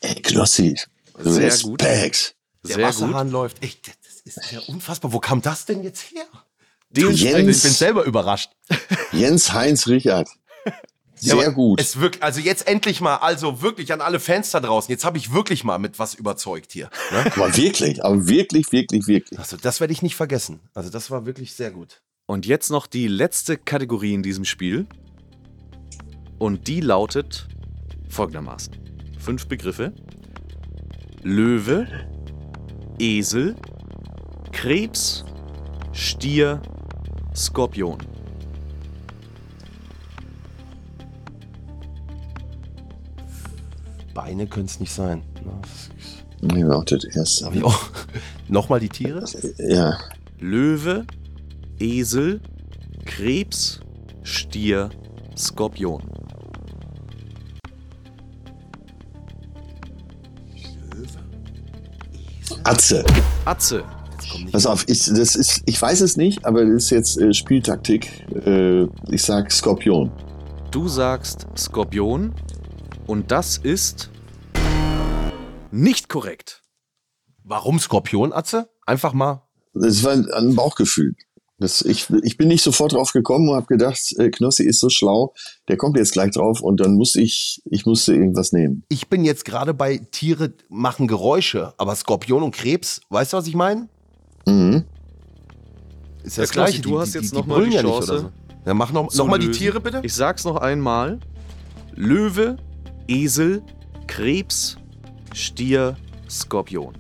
Ey, 0.02 0.16
Knossi. 0.16 0.80
Sehr 1.18 1.58
gut. 1.60 1.84
Respekt. 1.84 2.36
Der 2.64 2.76
Sehr 2.76 2.78
gut. 2.78 2.86
Wasserhahn 2.86 3.32
läuft. 3.32 3.62
Echt, 3.62 3.88
das 3.88 4.22
ist 4.24 4.52
ja 4.52 4.60
unfassbar. 4.68 5.12
Wo 5.12 5.20
kam 5.20 5.42
das 5.42 5.66
denn 5.66 5.84
jetzt 5.84 6.12
her? 6.12 6.26
Dementsprechend, 6.92 7.46
Jens. 7.46 7.58
Ich 7.58 7.64
bin 7.64 7.72
selber 7.72 8.04
überrascht. 8.04 8.52
Jens 9.12 9.54
Heinz 9.54 9.88
Richard. 9.88 10.28
Sehr 11.16 11.36
Ja, 11.36 11.50
gut. 11.50 11.82
Es 11.82 12.00
wirkt, 12.00 12.24
also 12.24 12.40
jetzt 12.40 12.66
endlich 12.68 13.02
mal, 13.02 13.18
also 13.18 13.62
wirklich 13.62 13.92
an 13.92 14.00
alle 14.00 14.20
Fans 14.22 14.52
da 14.52 14.62
draußen. 14.62 14.90
Jetzt 14.90 15.04
habe 15.04 15.18
ich 15.18 15.34
wirklich 15.34 15.64
mal 15.66 15.78
mit 15.78 16.00
was 16.00 16.14
überzeugt 16.16 16.72
hier. 16.72 16.90
Ne? 17.12 17.32
Aber 17.36 17.56
wirklich, 17.58 18.04
aber 18.04 18.28
wirklich, 18.28 18.72
wirklich, 18.72 19.06
wirklich. 19.08 19.38
Also 19.38 19.58
das 19.58 19.82
werde 19.82 19.92
ich 19.92 20.02
nicht 20.02 20.16
vergessen. 20.16 20.62
Also 20.74 20.90
das 20.90 21.12
war 21.12 21.26
wirklich 21.26 21.54
sehr 21.54 21.72
gut. 21.72 22.02
Und 22.26 22.46
jetzt 22.46 22.70
noch 22.70 22.88
die 22.88 23.08
letzte 23.08 23.58
Kategorie 23.58 24.14
in 24.14 24.24
diesem 24.24 24.46
Spiel. 24.46 24.88
Und 26.38 26.68
die 26.70 26.80
lautet 26.80 27.48
folgendermaßen. 28.08 28.74
Fünf 29.20 29.48
Begriffe. 29.48 29.92
Löwe, 31.22 31.86
Esel, 32.98 33.58
Krebs, 34.54 35.26
Stier, 35.92 36.62
Skorpion. 37.40 37.98
Beine 44.14 44.46
können 44.46 44.66
es 44.66 44.82
nicht 44.82 44.92
sein. 44.92 45.24
Nee, 46.42 46.66
wartet 46.66 47.06
erst. 47.16 47.46
Hab 47.46 47.56
ich 47.56 47.64
auch. 47.64 47.80
Nochmal 48.50 48.82
die 48.82 48.90
Tiere? 48.90 49.24
Ja, 49.58 49.98
Löwe, 50.40 51.06
Esel, 51.80 52.42
Krebs, 53.06 53.80
Stier, 54.24 54.90
Skorpion. 55.38 56.04
Atze. 62.66 63.06
Atze. 63.46 63.86
Pass 64.52 64.66
auf, 64.66 64.86
ich, 64.88 65.06
das 65.06 65.36
ist, 65.36 65.62
ich 65.66 65.82
weiß 65.82 66.02
es 66.02 66.18
nicht, 66.18 66.46
aber 66.46 66.66
das 66.66 66.86
ist 66.86 66.90
jetzt 66.90 67.18
äh, 67.18 67.34
Spieltaktik. 67.34 68.26
Äh, 68.46 68.84
ich 69.10 69.24
sag 69.24 69.52
Skorpion. 69.52 70.12
Du 70.72 70.88
sagst 70.88 71.48
Skorpion 71.58 72.34
und 73.08 73.32
das 73.32 73.58
ist 73.58 74.10
nicht 75.72 76.10
korrekt. 76.10 76.62
Warum 77.44 77.80
Skorpion, 77.80 78.34
Atze? 78.34 78.70
Einfach 78.86 79.14
mal. 79.14 79.48
Das 79.74 80.04
war 80.04 80.14
ein, 80.14 80.30
ein 80.32 80.56
Bauchgefühl. 80.56 81.16
Das, 81.60 81.82
ich, 81.82 82.08
ich 82.24 82.38
bin 82.38 82.48
nicht 82.48 82.64
sofort 82.64 82.94
drauf 82.94 83.12
gekommen 83.12 83.50
und 83.50 83.56
habe 83.56 83.68
gedacht, 83.68 84.00
äh, 84.18 84.30
Knossi 84.30 84.64
ist 84.64 84.80
so 84.80 84.90
schlau, 84.90 85.34
der 85.68 85.76
kommt 85.76 85.98
jetzt 85.98 86.14
gleich 86.14 86.32
drauf 86.32 86.62
und 86.62 86.80
dann 86.80 86.94
muss 86.94 87.16
ich, 87.16 87.62
ich 87.66 87.86
musste 87.86 88.14
irgendwas 88.14 88.54
nehmen. 88.54 88.84
Ich 88.88 89.10
bin 89.10 89.26
jetzt 89.26 89.44
gerade 89.44 89.74
bei 89.74 89.98
Tiere 89.98 90.54
machen 90.70 91.08
Geräusche, 91.08 91.74
aber 91.78 91.96
Skorpion 91.96 92.44
und 92.44 92.56
Krebs, 92.56 93.02
weißt 93.10 93.34
du, 93.34 93.38
was 93.38 93.48
ich 93.48 93.56
meine? 93.56 93.90
Mhm. 94.50 94.84
Ist 96.24 96.38
Ja, 96.38 96.44
das 96.44 96.52
Knossi, 96.52 96.52
gleiche. 96.52 96.82
du 96.82 96.90
Die- 96.90 96.98
hast 96.98 97.14
die- 97.14 97.18
jetzt 97.20 97.32
die 97.32 97.36
noch 97.38 97.46
mal 97.46 97.56
brüllen 97.56 97.70
die 97.72 97.76
ja 97.78 97.84
nicht 97.84 97.92
Chance 97.92 98.12
oder 98.12 98.22
so. 98.22 98.32
Ja, 98.66 98.74
mach 98.74 98.92
noch, 98.92 99.14
noch 99.14 99.26
mal 99.28 99.40
die. 99.40 99.52
Tiere 99.52 99.80
bitte. 99.80 100.02
Ich 100.04 100.14
sag's 100.14 100.44
noch 100.44 100.58
einmal. 100.58 101.20
Löwe, 101.96 102.58
Esel, 103.08 103.62
Krebs, 104.08 104.78
Stier, 105.34 105.96
Skorpion. 106.30 106.94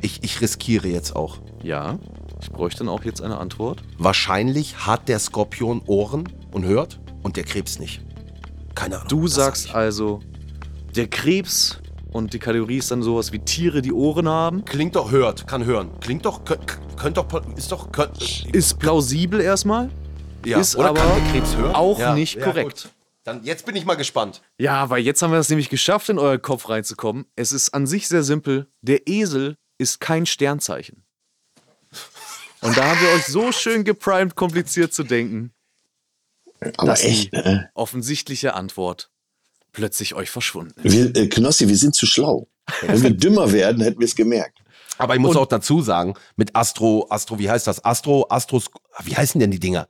Ich, 0.00 0.22
ich 0.24 0.40
riskiere 0.40 0.88
jetzt 0.88 1.14
auch. 1.14 1.38
Ja, 1.62 1.98
ich 2.40 2.50
bräuchte 2.50 2.78
dann 2.80 2.88
auch 2.88 3.04
jetzt 3.04 3.22
eine 3.22 3.38
Antwort. 3.38 3.82
Wahrscheinlich 3.98 4.86
hat 4.86 5.08
der 5.08 5.18
Skorpion 5.18 5.82
Ohren 5.86 6.24
und 6.50 6.64
hört 6.64 6.98
und 7.22 7.36
der 7.36 7.44
Krebs 7.44 7.78
nicht. 7.78 8.00
Keine 8.74 8.96
Ahnung. 8.96 9.08
Du 9.08 9.28
sag 9.28 9.56
sagst 9.56 9.74
also, 9.74 10.20
der 10.96 11.06
Krebs 11.08 11.78
und 12.12 12.34
die 12.34 12.38
Kategorie 12.38 12.78
ist 12.78 12.90
dann 12.90 13.02
sowas 13.02 13.32
wie 13.32 13.38
Tiere, 13.38 13.82
die 13.82 13.92
Ohren 13.92 14.28
haben. 14.28 14.64
Klingt 14.64 14.96
doch 14.96 15.10
hört, 15.10 15.46
kann 15.46 15.64
hören. 15.64 15.90
Klingt 16.00 16.24
doch, 16.24 16.44
könnt, 16.44 16.60
könnt 16.96 17.16
doch, 17.16 17.26
ist 17.56 17.72
doch, 17.72 17.90
könnt, 17.90 18.46
Ist 18.52 18.78
plausibel 18.78 19.40
erstmal. 19.40 19.90
ja. 20.44 20.60
ist 20.60 20.76
Oder 20.76 20.90
aber 20.90 21.00
kann 21.00 21.24
der 21.24 21.32
Krebs 21.32 21.56
hören? 21.56 21.74
auch 21.74 22.14
nicht 22.14 22.40
korrekt. 22.40 22.82
gut. 22.84 22.92
Dann, 23.24 23.44
jetzt 23.44 23.64
bin 23.66 23.76
ich 23.76 23.84
mal 23.84 23.94
gespannt. 23.94 24.42
Ja, 24.58 24.90
weil 24.90 25.02
jetzt 25.02 25.22
haben 25.22 25.30
wir 25.30 25.38
es 25.38 25.48
nämlich 25.48 25.68
geschafft, 25.68 26.08
in 26.08 26.18
euren 26.18 26.42
Kopf 26.42 26.68
reinzukommen. 26.68 27.26
Es 27.36 27.52
ist 27.52 27.72
an 27.72 27.86
sich 27.86 28.08
sehr 28.08 28.24
simpel. 28.24 28.66
Der 28.80 29.06
Esel 29.06 29.56
ist 29.78 30.00
kein 30.00 30.26
Sternzeichen. 30.26 31.04
Und 32.62 32.76
da 32.76 32.84
haben 32.84 33.00
wir 33.00 33.10
euch 33.10 33.26
so 33.26 33.52
schön 33.52 33.84
geprimed, 33.84 34.34
kompliziert 34.34 34.92
zu 34.92 35.04
denken. 35.04 35.52
Aber 36.76 36.88
dass 36.88 37.02
echt, 37.04 37.32
die 37.32 37.36
ne? 37.36 37.70
offensichtliche 37.74 38.54
Antwort 38.54 39.11
plötzlich 39.72 40.14
euch 40.14 40.30
verschwunden 40.30 40.74
ist. 40.82 40.92
Wir, 40.92 41.16
äh, 41.22 41.28
Knossi, 41.28 41.68
wir 41.68 41.76
sind 41.76 41.94
zu 41.94 42.06
schlau. 42.06 42.48
Wenn 42.82 43.02
wir 43.02 43.10
dümmer 43.16 43.52
werden, 43.52 43.82
hätten 43.82 43.98
wir 44.00 44.06
es 44.06 44.14
gemerkt. 44.14 44.58
Aber 44.98 45.14
ich 45.14 45.20
muss 45.20 45.36
auch 45.36 45.46
dazu 45.46 45.80
sagen, 45.82 46.14
mit 46.36 46.54
Astro, 46.54 47.06
Astro, 47.10 47.38
wie 47.38 47.50
heißt 47.50 47.66
das? 47.66 47.84
Astro, 47.84 48.26
Astros, 48.28 48.66
wie 49.04 49.16
heißen 49.16 49.40
denn 49.40 49.50
die 49.50 49.58
Dinger? 49.58 49.88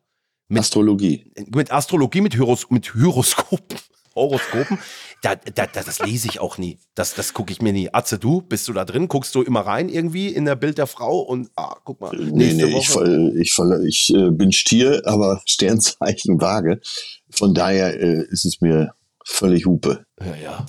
Mit- 0.48 0.60
Astrologie. 0.60 1.30
Mit 1.54 1.72
Astrologie, 1.72 2.20
mit, 2.20 2.36
Hyros, 2.36 2.70
mit 2.70 2.94
Hyroskopen, 2.94 3.78
Horoskopen, 4.14 4.78
da, 5.22 5.34
da, 5.34 5.66
da, 5.66 5.82
das 5.82 5.98
lese 6.00 6.28
ich 6.28 6.38
auch 6.40 6.56
nie. 6.58 6.78
Das, 6.94 7.14
das 7.14 7.32
gucke 7.34 7.52
ich 7.52 7.60
mir 7.62 7.72
nie. 7.72 7.88
Atze, 7.92 8.18
du, 8.18 8.42
bist 8.42 8.68
du 8.68 8.72
da 8.72 8.84
drin? 8.84 9.08
Guckst 9.08 9.34
du 9.34 9.42
immer 9.42 9.60
rein 9.60 9.88
irgendwie 9.88 10.28
in 10.28 10.44
der 10.44 10.56
Bild 10.56 10.78
der 10.78 10.86
Frau 10.86 11.20
und, 11.20 11.50
ah, 11.56 11.76
guck 11.84 12.00
mal, 12.00 12.14
Nee, 12.16 12.52
nächste 12.52 12.66
nee, 12.66 12.78
ich, 12.78 12.94
Woche. 12.94 13.32
ich, 13.38 13.52
ver- 13.52 13.80
ich 13.82 14.10
äh, 14.14 14.30
bin 14.30 14.52
Stier, 14.52 15.02
aber 15.04 15.42
Sternzeichen 15.46 16.40
Waage. 16.40 16.80
Von 17.30 17.54
daher 17.54 17.98
äh, 18.00 18.24
ist 18.30 18.44
es 18.44 18.60
mir 18.60 18.94
völlig 19.24 19.66
Hupe. 19.66 20.04
Ja, 20.20 20.36
ja. 20.36 20.66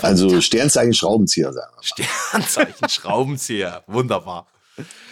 Also 0.00 0.40
Sternzeichen 0.40 0.94
Schraubenzieher, 0.94 1.52
sagen 1.52 1.72
wir. 1.76 1.82
Sternzeichen, 1.82 2.88
Schraubenzieher, 2.88 3.84
wunderbar. 3.86 4.46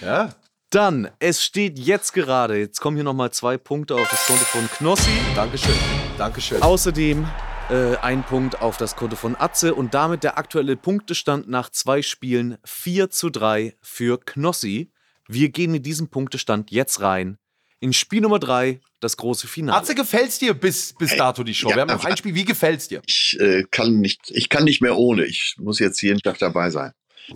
Ja, 0.00 0.34
Dann, 0.70 1.08
es 1.20 1.42
steht 1.42 1.78
jetzt 1.78 2.12
gerade, 2.12 2.58
jetzt 2.58 2.80
kommen 2.80 2.96
hier 2.96 3.04
nochmal 3.04 3.30
zwei 3.30 3.56
Punkte 3.56 3.94
auf 3.94 4.08
das 4.10 4.26
Konto 4.26 4.44
von 4.44 4.68
Knossi. 4.76 5.10
Dankeschön, 5.34 5.74
Dankeschön. 6.18 6.62
Außerdem 6.62 7.26
Äh, 7.70 7.96
ein 8.02 8.22
Punkt 8.24 8.60
auf 8.60 8.76
das 8.76 8.94
Konto 8.94 9.16
von 9.16 9.36
Atze 9.38 9.74
und 9.74 9.94
damit 9.94 10.22
der 10.22 10.36
aktuelle 10.36 10.76
Punktestand 10.76 11.48
nach 11.48 11.70
zwei 11.70 12.02
Spielen 12.02 12.58
4 12.62 13.08
zu 13.08 13.30
3 13.30 13.74
für 13.80 14.20
Knossi. 14.20 14.92
Wir 15.28 15.48
gehen 15.48 15.74
in 15.74 15.82
diesen 15.82 16.10
Punktestand 16.10 16.70
jetzt 16.70 17.00
rein. 17.00 17.38
In 17.84 17.92
Spiel 17.92 18.22
Nummer 18.22 18.38
3, 18.38 18.80
das 19.00 19.18
große 19.18 19.46
Finale. 19.46 19.76
Atze, 19.76 19.94
gefällt's 19.94 20.38
dir 20.38 20.54
bis, 20.54 20.94
bis 20.94 21.14
dato 21.18 21.44
die 21.44 21.52
Show? 21.52 21.68
ja, 21.68 21.76
Wir 21.76 21.82
haben 21.82 21.88
noch 21.88 21.96
aber- 22.00 22.08
ein 22.08 22.16
Spiel. 22.16 22.34
Wie 22.34 22.46
gefällt's 22.46 22.88
dir? 22.88 23.02
Ich 23.06 23.36
äh, 23.38 23.64
kann 23.70 24.00
nicht, 24.00 24.30
ich 24.30 24.48
kann 24.48 24.64
nicht 24.64 24.80
mehr 24.80 24.96
ohne. 24.96 25.26
Ich 25.26 25.56
muss 25.58 25.80
jetzt 25.80 26.00
jeden 26.00 26.20
Tag 26.20 26.38
dabei 26.38 26.70
sein. 26.70 26.92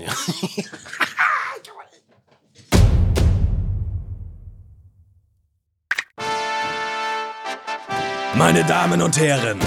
Meine 8.35 8.65
Damen 8.65 9.03
und 9.03 9.19
Herren, 9.19 9.59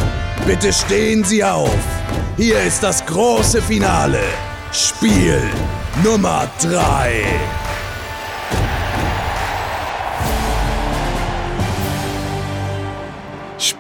bitte 0.46 0.72
stehen 0.72 1.24
Sie 1.24 1.44
auf. 1.44 1.76
Hier 2.38 2.60
ist 2.62 2.82
das 2.82 3.06
große 3.06 3.62
Finale. 3.62 4.22
Spiel 4.72 5.42
Nummer 6.04 6.50
3. 6.62 7.24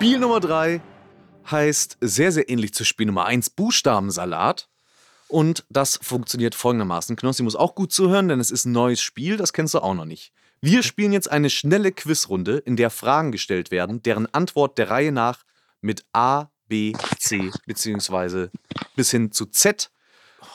Spiel 0.01 0.17
Nummer 0.17 0.39
3 0.39 0.81
heißt 1.51 1.99
sehr, 2.01 2.31
sehr 2.31 2.49
ähnlich 2.49 2.73
zu 2.73 2.83
Spiel 2.83 3.05
Nummer 3.05 3.25
1 3.25 3.51
Buchstabensalat. 3.51 4.67
Und 5.27 5.63
das 5.69 5.99
funktioniert 6.01 6.55
folgendermaßen. 6.55 7.15
Knossi 7.15 7.43
muss 7.43 7.55
auch 7.55 7.75
gut 7.75 7.93
zuhören, 7.93 8.27
denn 8.27 8.39
es 8.39 8.49
ist 8.49 8.65
ein 8.65 8.71
neues 8.71 8.99
Spiel, 8.99 9.37
das 9.37 9.53
kennst 9.53 9.75
du 9.75 9.79
auch 9.79 9.93
noch 9.93 10.05
nicht. 10.05 10.33
Wir 10.59 10.81
spielen 10.81 11.13
jetzt 11.13 11.29
eine 11.29 11.51
schnelle 11.51 11.91
Quizrunde, 11.91 12.57
in 12.57 12.77
der 12.77 12.89
Fragen 12.89 13.31
gestellt 13.31 13.69
werden, 13.69 14.01
deren 14.01 14.25
Antwort 14.33 14.79
der 14.79 14.89
Reihe 14.89 15.11
nach 15.11 15.43
mit 15.81 16.03
A, 16.13 16.47
B, 16.67 16.93
C 17.19 17.51
beziehungsweise 17.67 18.49
bis 18.95 19.11
hin 19.11 19.31
zu 19.31 19.45
Z 19.45 19.91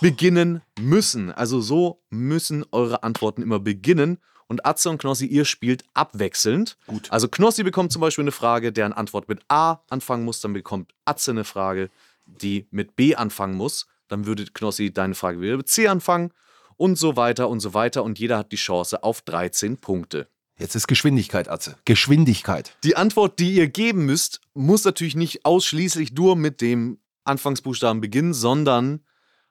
beginnen 0.01 0.63
müssen. 0.81 1.31
Also 1.31 1.61
so 1.61 2.03
müssen 2.11 2.65
eure 2.73 3.05
Antworten 3.05 3.43
immer 3.43 3.61
beginnen. 3.61 4.19
Und 4.49 4.65
Atze 4.65 4.91
und 4.91 4.99
Knossi, 4.99 5.27
ihr 5.27 5.45
spielt 5.45 5.85
abwechselnd. 5.95 6.77
Gut. 6.87 7.11
Also 7.11 7.29
Knossi 7.29 7.63
bekommt 7.63 7.93
zum 7.93 8.01
Beispiel 8.01 8.23
eine 8.23 8.33
Frage, 8.33 8.73
deren 8.73 8.93
Antwort 8.93 9.29
mit 9.29 9.41
A 9.49 9.81
anfangen 9.91 10.25
muss. 10.25 10.41
Dann 10.41 10.53
bekommt 10.53 10.93
Atze 11.05 11.33
eine 11.33 11.45
Frage, 11.45 11.91
die 12.27 12.67
mit 12.71 12.97
B 12.97 13.17
anfangen 13.17 13.55
muss. 13.55 13.87
Dann 14.09 14.27
würde 14.27 14.45
Knossi 14.45 14.93
deine 14.93 15.15
Frage 15.15 15.41
wieder 15.41 15.57
mit 15.57 15.69
C 15.69 15.89
anfangen. 15.89 16.33
Und 16.77 16.97
so 16.99 17.17
weiter 17.17 17.49
und 17.49 17.61
so 17.61 17.75
weiter. 17.75 18.05
Und 18.05 18.19
jeder 18.19 18.39
hat 18.39 18.53
die 18.53 18.57
Chance 18.57 19.03
auf 19.03 19.23
13 19.23 19.79
Punkte. 19.79 20.29
Jetzt 20.59 20.75
ist 20.75 20.87
Geschwindigkeit, 20.87 21.49
Atze. 21.49 21.77
Geschwindigkeit. 21.85 22.77
Die 22.83 22.97
Antwort, 22.97 23.39
die 23.39 23.55
ihr 23.55 23.69
geben 23.69 24.07
müsst, 24.07 24.41
muss 24.55 24.85
natürlich 24.85 25.17
nicht 25.17 25.45
ausschließlich 25.45 26.13
nur 26.13 26.37
mit 26.37 26.61
dem 26.61 26.99
Anfangsbuchstaben 27.25 28.01
beginnen, 28.01 28.33
sondern 28.33 29.01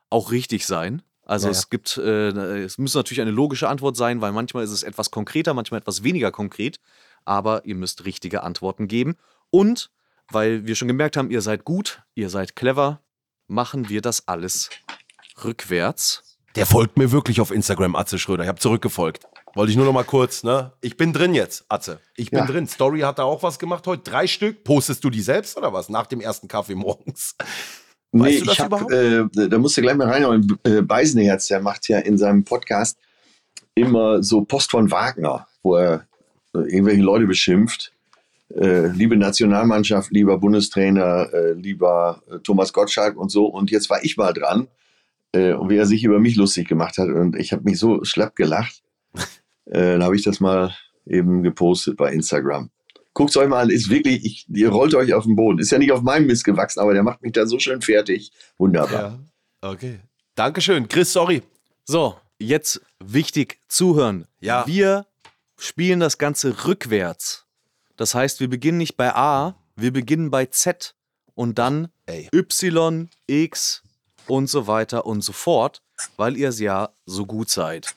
auch 0.10 0.31
richtig 0.31 0.65
sein. 0.65 1.03
Also 1.26 1.48
Ja, 1.48 1.54
ja. 1.54 1.58
es 1.60 1.70
gibt, 1.70 1.98
äh, 1.98 2.64
es 2.64 2.78
muss 2.78 2.94
natürlich 2.94 3.22
eine 3.22 3.32
logische 3.32 3.68
Antwort 3.68 3.98
sein, 3.98 4.22
weil 4.22 4.32
manchmal 4.32 4.64
ist 4.64 4.72
es 4.72 4.84
etwas 4.84 5.12
konkreter, 5.12 5.54
manchmal 5.54 5.80
etwas 5.82 6.04
weniger 6.04 6.32
konkret. 6.32 6.80
Aber 7.26 7.66
ihr 7.66 7.76
müsst 7.76 8.06
richtige 8.06 8.44
Antworten 8.44 8.88
geben. 8.88 9.16
Und 9.50 9.90
weil 10.32 10.66
wir 10.68 10.76
schon 10.76 10.88
gemerkt 10.88 11.18
haben, 11.18 11.32
ihr 11.32 11.42
seid 11.42 11.66
gut, 11.66 12.02
ihr 12.14 12.30
seid 12.30 12.56
clever, 12.56 13.02
machen 13.48 13.90
wir 13.90 14.02
das 14.02 14.28
alles 14.28 14.70
rückwärts. 15.44 16.38
Der 16.56 16.66
folgt 16.66 16.98
mir 16.98 17.12
wirklich 17.12 17.42
auf 17.42 17.52
Instagram, 17.52 17.96
Atze 17.96 18.18
Schröder. 18.18 18.44
Ich 18.44 18.50
habe 18.50 18.60
zurückgefolgt. 18.60 19.26
Wollte 19.56 19.72
ich 19.72 19.78
nur 19.78 19.86
noch 19.86 19.94
mal 19.94 20.04
kurz, 20.04 20.44
ne? 20.44 20.74
Ich 20.82 20.98
bin 20.98 21.14
drin 21.14 21.34
jetzt, 21.34 21.66
Atze. 21.70 22.00
Ich 22.16 22.30
bin 22.30 22.40
Ja. 22.40 22.46
drin. 22.46 22.68
Story 22.68 23.02
hat 23.02 23.20
da 23.20 23.24
auch 23.24 23.42
was 23.44 23.58
gemacht 23.60 23.88
heute. 23.88 24.04
Drei 24.10 24.28
Stück. 24.28 24.64
Postest 24.64 25.04
du 25.04 25.10
die 25.10 25.22
selbst 25.22 25.58
oder 25.58 25.72
was? 25.74 25.90
Nach 25.90 26.06
dem 26.08 26.22
ersten 26.22 26.48
Kaffee 26.48 26.76
morgens. 26.76 27.36
Weißt 28.19 28.41
du 28.41 28.45
das 28.45 28.54
ich 28.54 28.60
hab, 28.62 28.67
überhaupt? 28.67 28.93
äh, 28.93 29.49
da 29.49 29.58
musst 29.58 29.75
du 29.78 29.82
gleich 29.82 29.95
mal 29.95 30.08
reinhauen. 30.08 30.58
Äh, 30.63 30.82
Beisenherz, 30.82 31.47
der 31.47 31.62
macht 31.62 31.88
ja 31.89 31.99
in 31.99 32.17
seinem 32.17 32.43
Podcast 32.43 32.97
immer 33.75 34.23
so 34.23 34.45
Post 34.45 34.71
von 34.71 34.89
Wagner, 34.89 35.47
wo 35.63 35.75
er 35.75 36.08
äh, 36.54 36.60
irgendwelche 36.60 37.01
Leute 37.01 37.25
beschimpft. 37.25 37.91
Äh, 38.54 38.88
liebe 38.88 39.17
Nationalmannschaft, 39.17 40.12
lieber 40.12 40.38
Bundestrainer, 40.38 41.34
äh, 41.34 41.51
lieber 41.54 42.21
äh, 42.30 42.39
Thomas 42.39 42.71
Gottschalk 42.71 43.17
und 43.17 43.30
so. 43.30 43.47
Und 43.47 43.69
jetzt 43.71 43.89
war 43.89 44.04
ich 44.04 44.15
mal 44.15 44.34
dran 44.34 44.69
äh, 45.34 45.54
und 45.54 45.69
wie 45.69 45.78
er 45.78 45.86
sich 45.86 46.04
über 46.04 46.19
mich 46.19 46.38
lustig 46.38 46.67
gemacht 46.67 46.97
hat. 46.97 47.10
Und 47.10 47.36
ich 47.36 47.51
habe 47.51 47.63
mich 47.63 47.80
so 47.80 48.04
schlapp 48.06 48.36
gelacht. 48.36 48.82
äh, 49.65 49.93
dann 49.93 50.04
habe 50.04 50.15
ich 50.15 50.23
das 50.23 50.39
mal 50.39 50.73
eben 51.06 51.43
gepostet 51.43 51.97
bei 51.97 52.13
Instagram. 52.13 52.69
Guckt 53.15 53.36
euch 53.38 53.47
mal 53.47 53.62
an, 53.62 53.69
ist 53.69 53.89
wirklich, 53.89 54.25
ich, 54.25 54.45
ihr 54.49 54.69
rollt 54.69 54.93
euch 54.93 55.13
auf 55.13 55.23
den 55.23 55.38
Boden. 55.38 55.60
Ist 55.60 55.71
ja 55.71 55.78
nicht 55.78 55.93
auf 55.93 56.01
meinem 56.01 56.28
Mist 56.28 56.43
gewachsen, 56.43 56.82
aber 56.82 56.93
der 56.93 57.01
macht 57.01 57.21
mich 57.21 57.32
da 57.32 57.47
so 57.47 57.60
schön 57.60 57.82
fertig. 57.82 58.34
Wunderbar. 58.58 59.23
Okay. 59.62 60.01
Dankeschön. 60.36 60.89
Chris, 60.89 61.13
sorry. 61.13 61.41
So, 61.86 62.17
jetzt 62.39 62.82
wichtig 62.99 63.62
zuhören. 63.69 64.28
Ja. 64.41 64.67
Wir 64.67 65.06
spielen 65.58 66.01
das 66.01 66.17
Ganze 66.17 66.65
rückwärts. 66.65 67.45
Das 67.95 68.15
heißt, 68.15 68.41
wir 68.41 68.49
beginnen 68.49 68.80
nicht 68.80 68.97
bei 68.97 69.15
A, 69.15 69.56
wir 69.78 69.93
beginnen 69.93 70.30
bei 70.30 70.47
Z 70.47 70.93
und 71.36 71.58
dann 71.58 71.88
Ey. 72.08 72.28
Y, 72.34 73.10
X 73.28 73.82
und 74.28 74.47
so 74.47 74.67
weiter 74.67 75.06
und 75.06 75.21
so 75.21 75.32
fort, 75.32 75.82
weil 76.17 76.36
ihr 76.36 76.49
es 76.49 76.60
ja 76.60 76.89
so 77.06 77.25
gut 77.25 77.49
seid. 77.49 77.95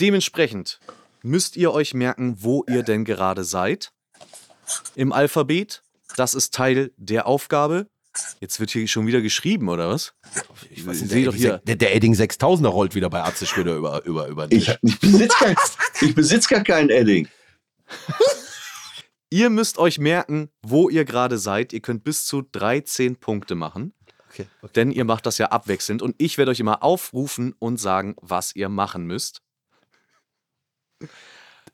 Dementsprechend 0.00 0.80
müsst 1.22 1.58
ihr 1.58 1.72
euch 1.72 1.92
merken, 1.92 2.38
wo 2.40 2.64
ihr 2.66 2.82
denn 2.82 3.04
gerade 3.04 3.44
seid 3.44 3.92
im 4.94 5.12
Alphabet. 5.12 5.82
Das 6.16 6.34
ist 6.34 6.54
Teil 6.54 6.92
der 6.96 7.26
Aufgabe. 7.26 7.88
Jetzt 8.40 8.60
wird 8.60 8.70
hier 8.70 8.86
schon 8.88 9.06
wieder 9.06 9.20
geschrieben, 9.20 9.68
oder 9.68 9.90
was? 9.90 10.14
Ich 10.70 10.86
Was 10.86 11.00
sehe 11.00 11.26
doch 11.26 11.34
hier. 11.34 11.58
Der, 11.66 11.76
der 11.76 11.94
Edding 11.94 12.14
6000er 12.14 12.68
rollt 12.68 12.94
wieder 12.94 13.10
bei 13.10 13.22
Atze 13.22 13.44
Schröder 13.46 13.76
über, 13.76 14.04
über, 14.04 14.26
über 14.28 14.46
den 14.46 14.58
Ich, 14.58 14.66
Tisch. 14.66 14.78
ich 14.82 15.00
besitze 15.00 15.36
gar, 15.38 15.54
ich 16.00 16.14
besitz 16.14 16.48
gar 16.48 16.62
keinen 16.64 16.88
Edding. 16.90 17.28
Ihr 19.30 19.50
müsst 19.50 19.78
euch 19.78 19.98
merken, 19.98 20.50
wo 20.62 20.88
ihr 20.88 21.04
gerade 21.04 21.36
seid. 21.36 21.72
Ihr 21.72 21.80
könnt 21.80 22.04
bis 22.04 22.24
zu 22.26 22.42
13 22.42 23.16
Punkte 23.16 23.54
machen. 23.56 23.92
Okay, 24.30 24.46
okay. 24.62 24.72
Denn 24.76 24.92
ihr 24.92 25.04
macht 25.04 25.26
das 25.26 25.38
ja 25.38 25.46
abwechselnd 25.46 26.00
und 26.00 26.14
ich 26.18 26.38
werde 26.38 26.52
euch 26.52 26.60
immer 26.60 26.82
aufrufen 26.82 27.54
und 27.58 27.78
sagen, 27.78 28.14
was 28.20 28.54
ihr 28.54 28.68
machen 28.68 29.04
müsst. 29.04 29.42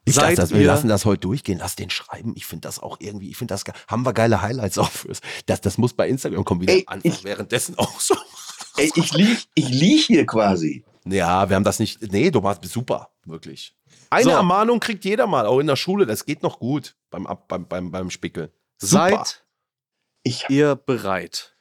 Ich 0.05 0.15
Seid 0.15 0.25
dachte, 0.25 0.37
dass 0.37 0.51
wir 0.53 0.65
lassen 0.67 0.88
das 0.88 1.05
heute 1.05 1.21
durchgehen. 1.21 1.59
Lass 1.59 1.77
den 1.77 1.88
schreiben. 1.91 2.33
Ich 2.37 2.45
finde 2.47 2.62
das 2.67 2.81
auch 2.81 2.97
irgendwie, 3.01 3.31
ich 3.31 3.37
finde 3.37 3.55
das, 3.55 3.62
haben 3.87 4.05
wir 4.05 4.12
geile 4.12 4.43
Highlights 4.43 4.77
auch 4.79 4.91
fürs. 4.91 5.21
Das, 5.47 5.61
das 5.61 5.79
muss 5.79 5.93
bei 5.95 6.09
Instagram 6.09 6.45
kommen 6.45 6.61
wieder 6.61 6.73
Ey, 6.73 6.83
an. 6.87 7.01
ich- 7.05 7.23
Währenddessen 7.23 7.79
auch 7.79 8.01
so. 8.01 8.17
Ey, 8.77 8.91
ich 8.95 9.12
lieg, 9.12 9.47
ich 9.55 9.69
lieg 9.69 10.05
hier 10.07 10.27
quasi. 10.27 10.85
Ja, 11.05 11.49
wir 11.49 11.57
haben 11.57 11.65
das 11.65 11.79
nicht. 11.79 12.01
Nee, 12.12 12.31
du 12.31 12.41
machst 12.41 12.65
super, 12.65 13.11
wirklich. 13.25 13.77
Eine 14.11 14.25
So. 14.25 14.31
Ermahnung 14.31 14.81
kriegt 14.81 15.05
jeder 15.05 15.27
mal, 15.27 15.47
auch 15.47 15.59
in 15.61 15.67
der 15.67 15.77
Schule. 15.77 16.07
Das 16.07 16.25
geht 16.25 16.43
noch 16.43 16.59
gut 16.59 16.97
beim, 17.11 17.27
beim, 17.49 17.67
beim, 17.67 17.91
beim 17.91 18.11
Spickeln. 18.11 18.51
Super. 18.79 19.09
Seid 19.25 19.45
Ich, 20.23 20.47
ihr 20.49 20.75
bereit? 20.77 21.57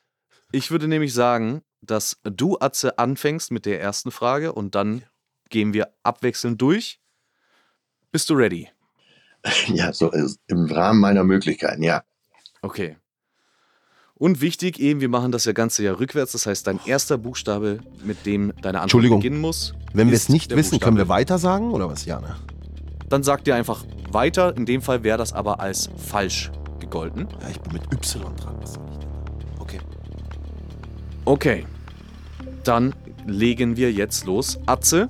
Ich 0.51 0.69
würde 0.71 0.87
nämlich 0.87 1.13
sagen, 1.13 1.61
dass 1.81 2.17
du, 2.23 2.57
Atze, 2.59 2.97
anfängst 2.99 3.51
mit 3.51 3.65
der 3.65 3.79
ersten 3.81 4.11
Frage 4.11 4.53
und 4.53 4.75
dann 4.75 5.03
gehen 5.49 5.73
wir 5.73 5.93
abwechselnd 6.03 6.61
durch. 6.61 6.99
Bist 8.11 8.29
du 8.29 8.33
ready? 8.33 8.67
ja, 9.67 9.93
so 9.93 10.11
äh, 10.11 10.27
im 10.47 10.65
Rahmen 10.65 10.99
meiner 10.99 11.23
Möglichkeiten, 11.23 11.81
ja. 11.81 12.03
Okay. 12.61 12.97
Und 14.15 14.39
wichtig 14.41 14.79
eben, 14.79 15.01
wir 15.01 15.09
machen 15.09 15.31
das 15.31 15.45
ja 15.45 15.51
Ganze 15.51 15.83
ja 15.83 15.93
rückwärts. 15.93 16.33
Das 16.33 16.45
heißt, 16.45 16.67
dein 16.67 16.79
erster 16.85 17.17
Buchstabe, 17.17 17.79
mit 18.03 18.25
dem 18.25 18.53
deine 18.61 18.81
Antwort 18.81 19.09
beginnen 19.09 19.41
muss. 19.41 19.73
Wenn 19.93 20.09
wir 20.09 20.15
es 20.15 20.29
nicht 20.29 20.55
wissen, 20.55 20.79
können 20.79 20.97
wir 20.97 21.05
Buchstabe. 21.05 21.21
weiter 21.21 21.37
sagen 21.39 21.71
oder 21.71 21.89
was? 21.89 22.05
Ja, 22.05 22.21
ne? 22.21 22.35
Dann 23.09 23.23
sagt 23.23 23.47
ihr 23.47 23.55
einfach 23.55 23.83
weiter. 24.11 24.55
In 24.55 24.67
dem 24.67 24.81
Fall 24.83 25.03
wäre 25.03 25.17
das 25.17 25.33
aber 25.33 25.59
als 25.59 25.89
falsch 25.97 26.51
gegolten. 26.79 27.27
Ja, 27.41 27.49
ich 27.49 27.59
bin 27.61 27.73
mit 27.73 27.91
Y 27.91 28.35
dran. 28.35 28.57
Was 28.61 28.73
soll 28.73 28.85
ich 28.91 28.97
denn? 28.99 29.09
Okay. 29.59 29.79
Okay. 31.25 31.65
Dann 32.63 32.93
legen 33.25 33.75
wir 33.75 33.91
jetzt 33.91 34.25
los. 34.25 34.59
Atze. 34.67 35.09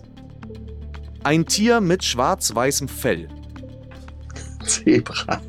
Ein 1.23 1.45
Tier 1.45 1.81
mit 1.81 2.03
schwarz-weißem 2.03 2.87
Fell. 2.87 3.29
Zebra. 4.65 5.39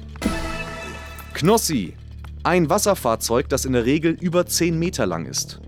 Knossi. 1.32 1.94
Ein 2.44 2.68
Wasserfahrzeug, 2.68 3.48
das 3.48 3.64
in 3.64 3.72
der 3.72 3.86
Regel 3.86 4.12
über 4.20 4.44
10 4.44 4.78
Meter 4.78 5.06
lang 5.06 5.24
ist. 5.24 5.60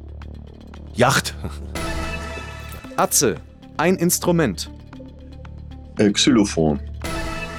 Yacht. 0.93 1.35
Atze. 2.97 3.37
Ein 3.79 3.97
Instrument. 3.97 4.71
Äh, 5.99 6.11
Xylophon. 6.11 6.81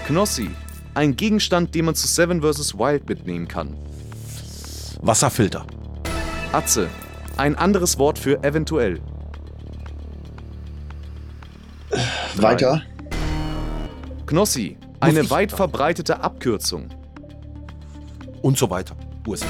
Knossi. 0.06 0.52
Ein 0.94 1.16
Gegenstand, 1.16 1.74
den 1.74 1.86
man 1.86 1.96
zu 1.96 2.08
Seven 2.08 2.42
vs. 2.44 2.78
Wild 2.78 3.10
mitnehmen 3.10 3.48
kann. 3.48 3.76
Wasserfilter. 5.02 5.66
Atze. 6.52 6.90
Ein 7.38 7.56
anderes 7.56 7.98
Wort 7.98 8.20
für 8.20 8.44
eventuell. 8.44 9.02
Weiter. 12.38 12.82
Knossi. 14.26 14.78
Eine 15.00 15.30
weit 15.30 15.52
verbreitete 15.52 16.22
Abkürzung. 16.22 16.90
Und 18.42 18.58
so 18.58 18.70
weiter. 18.70 18.96
USA. 19.28 19.46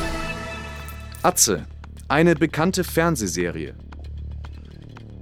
Atze, 1.23 1.65
eine 2.07 2.35
bekannte 2.35 2.83
Fernsehserie. 2.83 3.73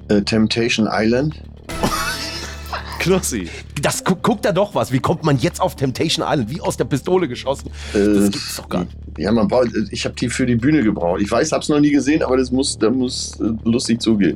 Äh, 0.10 0.22
Temptation 0.22 0.88
Island. 0.92 1.42
Knossi, 3.00 3.50
Das 3.82 4.04
gu 4.04 4.16
guckt 4.16 4.46
da 4.46 4.52
doch 4.52 4.76
was. 4.76 4.92
Wie 4.92 5.00
kommt 5.00 5.24
man 5.24 5.38
jetzt 5.38 5.62
auf 5.62 5.76
Temptation 5.76 6.26
Island? 6.28 6.50
Wie 6.50 6.62
aus 6.62 6.78
der 6.78 6.86
Pistole 6.86 7.28
geschossen. 7.28 7.70
Das 7.94 8.32
gibt's 8.32 8.56
doch 8.58 8.70
gar 8.70 8.86
nicht. 8.86 8.98
Ja, 9.18 9.32
man 9.32 9.48
braucht, 9.48 9.70
ich 9.92 10.06
habe 10.06 10.16
die 10.16 10.30
für 10.30 10.46
die 10.46 10.56
Bühne 10.56 10.84
gebraucht. 10.84 11.22
Ich 11.22 11.30
weiß, 11.30 11.52
hab's 11.52 11.70
noch 11.70 11.80
nie 11.80 11.92
gesehen, 11.92 12.24
aber 12.24 12.38
das 12.38 12.52
muss, 12.52 12.78
da 12.78 12.90
muss 12.90 13.40
äh, 13.40 13.52
lustig 13.64 14.02
zugehen. 14.02 14.36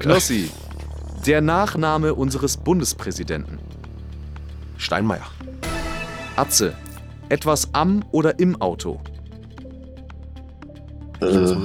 Knossi, 0.00 0.50
der 1.26 1.40
Nachname 1.40 2.14
unseres 2.14 2.56
Bundespräsidenten. 2.56 3.58
Steinmeier. 4.78 5.26
Atze, 6.36 6.74
etwas 7.28 7.74
am 7.74 8.02
oder 8.10 8.38
im 8.38 8.60
Auto. 8.60 9.00
Äh, 11.20 11.56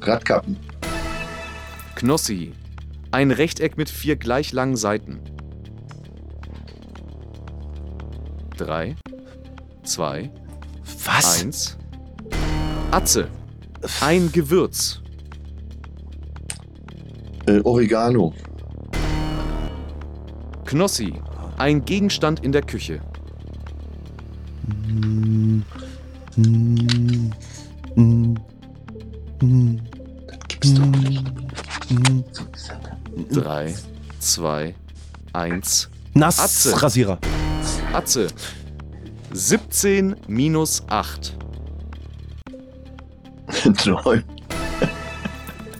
Radkappen. 0.00 0.56
Knossi, 1.96 2.52
ein 3.10 3.30
Rechteck 3.30 3.76
mit 3.76 3.90
vier 3.90 4.16
gleich 4.16 4.52
langen 4.52 4.76
Seiten. 4.76 5.20
Drei, 8.56 8.94
zwei, 9.82 10.30
Was? 11.04 11.42
eins. 11.42 11.78
Atze, 12.92 13.28
ein 14.00 14.30
Gewürz. 14.30 15.03
Äh, 17.46 17.60
Oregano. 17.64 18.32
Knossi, 20.64 21.12
ein 21.58 21.84
Gegenstand 21.84 22.42
in 22.42 22.52
der 22.52 22.62
Küche. 22.62 23.00
Gibt's 30.48 30.74
doch 30.74 30.86
nicht. 30.86 31.24
Drei, 33.30 33.74
zwei, 34.20 34.74
eins. 35.32 35.90
Atze. 36.14 36.18
Nassrasierer. 36.18 37.18
Atze, 37.92 38.28
17 39.32 40.16
minus 40.28 40.82
8. 40.88 41.36
Neun. 43.84 44.24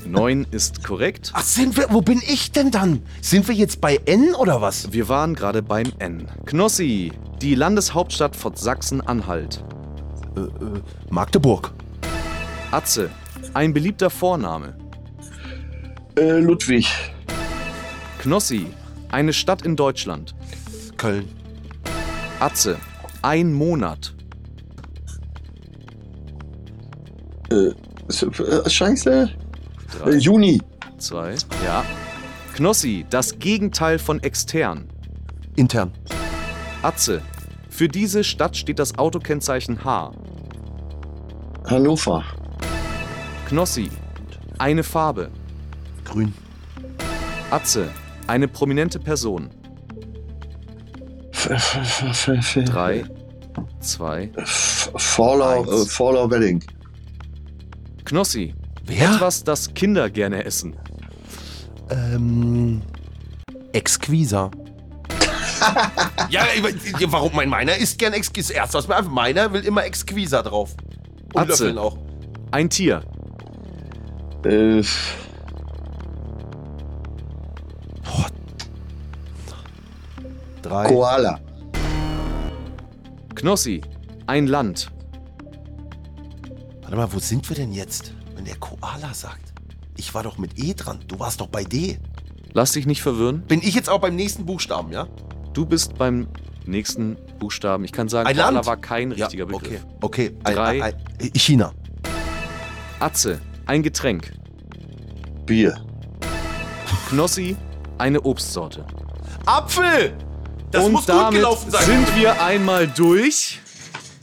9 0.06 0.46
ist 0.50 0.84
korrekt. 0.84 1.30
Ach, 1.34 1.42
sind 1.42 1.76
wir, 1.76 1.86
wo 1.90 2.00
bin 2.00 2.22
ich 2.26 2.52
denn 2.52 2.70
dann? 2.70 3.02
Sind 3.20 3.48
wir 3.48 3.54
jetzt 3.54 3.80
bei 3.80 4.00
N 4.04 4.34
oder 4.34 4.60
was? 4.60 4.92
Wir 4.92 5.08
waren 5.08 5.34
gerade 5.34 5.62
beim 5.62 5.92
N. 5.98 6.28
Knossi, 6.46 7.12
die 7.40 7.54
Landeshauptstadt 7.54 8.36
von 8.36 8.54
Sachsen-Anhalt. 8.54 9.64
Magdeburg. 11.10 11.72
Atze, 12.70 13.10
ein 13.54 13.72
beliebter 13.72 14.10
Vorname. 14.10 14.76
Äh, 16.16 16.38
Ludwig. 16.40 16.88
Knossi, 18.18 18.66
eine 19.10 19.32
Stadt 19.32 19.62
in 19.62 19.76
Deutschland. 19.76 20.34
Köln. 20.96 21.28
Atze, 22.40 22.78
ein 23.22 23.52
Monat. 23.52 24.14
Äh, 27.50 27.68
äh, 28.08 28.70
Scheiße. 28.70 29.30
Drei, 29.98 30.10
Äh, 30.10 30.16
Juni. 30.16 30.60
zwei, 30.98 31.34
ja. 31.64 31.84
Knossi, 32.54 33.04
das 33.10 33.38
Gegenteil 33.38 33.98
von 33.98 34.22
extern. 34.22 34.88
Intern. 35.56 35.92
Atze, 36.82 37.22
für 37.68 37.88
diese 37.88 38.22
Stadt 38.24 38.56
steht 38.56 38.78
das 38.78 38.98
Autokennzeichen 38.98 39.84
H. 39.84 40.12
Hannover. 41.66 42.24
Knossi, 43.48 43.90
eine 44.58 44.82
Farbe. 44.82 45.30
Grün. 46.04 46.32
Atze, 47.50 47.88
eine 48.26 48.48
prominente 48.48 48.98
Person. 48.98 49.50
Drei, 52.66 53.04
zwei. 53.80 54.30
F- 54.36 54.92
Faller, 54.96 55.60
Eins. 55.60 55.68
äh, 55.68 55.86
Faller 55.86 56.30
Wedding. 56.30 56.62
Knossi, 58.04 58.54
Wer? 58.86 59.14
etwas, 59.14 59.44
das 59.44 59.74
Kinder 59.74 60.10
gerne 60.10 60.44
essen. 60.44 60.76
Ähm. 61.90 62.82
Exquisa. 63.72 64.50
ja, 66.30 66.44
warum? 67.06 67.34
Mein 67.34 67.48
meiner 67.48 67.76
ist 67.76 67.98
gern 67.98 68.12
Exquisa. 68.12 68.54
Erst 68.54 68.74
was 68.74 68.86
mir 68.86 68.96
einfach 68.96 69.10
meiner 69.10 69.52
will 69.52 69.64
immer 69.64 69.84
Exquisa 69.84 70.42
drauf. 70.42 70.74
Und 71.32 71.42
Atze. 71.42 71.64
Löffeln 71.64 71.78
auch. 71.78 71.98
Ein 72.50 72.70
Tier. 72.70 73.02
Äh, 74.44 74.82
Drei. 80.64 80.88
Koala. 80.88 81.40
Knossi, 83.34 83.82
ein 84.26 84.46
Land. 84.46 84.90
Warte 86.80 86.96
mal, 86.96 87.12
wo 87.12 87.18
sind 87.18 87.46
wir 87.50 87.54
denn 87.54 87.70
jetzt? 87.72 88.14
Wenn 88.44 88.50
der 88.50 88.60
Koala 88.60 89.14
sagt. 89.14 89.54
Ich 89.96 90.12
war 90.12 90.22
doch 90.22 90.36
mit 90.36 90.62
E 90.62 90.74
dran. 90.74 90.98
Du 91.08 91.18
warst 91.18 91.40
doch 91.40 91.46
bei 91.46 91.64
D. 91.64 91.98
Lass 92.52 92.72
dich 92.72 92.84
nicht 92.84 93.00
verwirren. 93.00 93.40
Bin 93.40 93.62
ich 93.62 93.74
jetzt 93.74 93.88
auch 93.88 94.00
beim 94.00 94.16
nächsten 94.16 94.44
Buchstaben, 94.44 94.92
ja? 94.92 95.08
Du 95.54 95.64
bist 95.64 95.96
beim 95.96 96.26
nächsten 96.66 97.16
Buchstaben. 97.38 97.84
Ich 97.84 97.92
kann 97.92 98.10
sagen, 98.10 98.28
Ein 98.28 98.36
Koala 98.36 98.50
Land? 98.50 98.66
war 98.66 98.76
kein 98.76 99.12
Ja, 99.12 99.24
richtiger 99.24 99.46
Begriff. 99.46 99.86
okay. 100.02 100.28
Okay. 100.28 100.36
Ein- 100.44 100.54
Drei. 100.54 100.82
ein- 100.82 100.94
ein- 101.22 101.30
China. 101.34 101.72
Atze, 103.00 103.40
ein 103.64 103.82
Getränk. 103.82 104.34
Bier. 105.46 105.82
Knossi, 107.08 107.56
eine 107.96 108.20
Obstsorte. 108.20 108.84
Apfel! 109.46 110.18
Das 110.70 110.84
Und 110.84 110.92
muss 110.92 111.06
gut 111.06 111.14
damit 111.14 111.34
gelaufen 111.36 111.70
sein. 111.70 111.82
sind 111.86 112.14
wir 112.16 112.42
einmal 112.42 112.88
durch. 112.88 113.60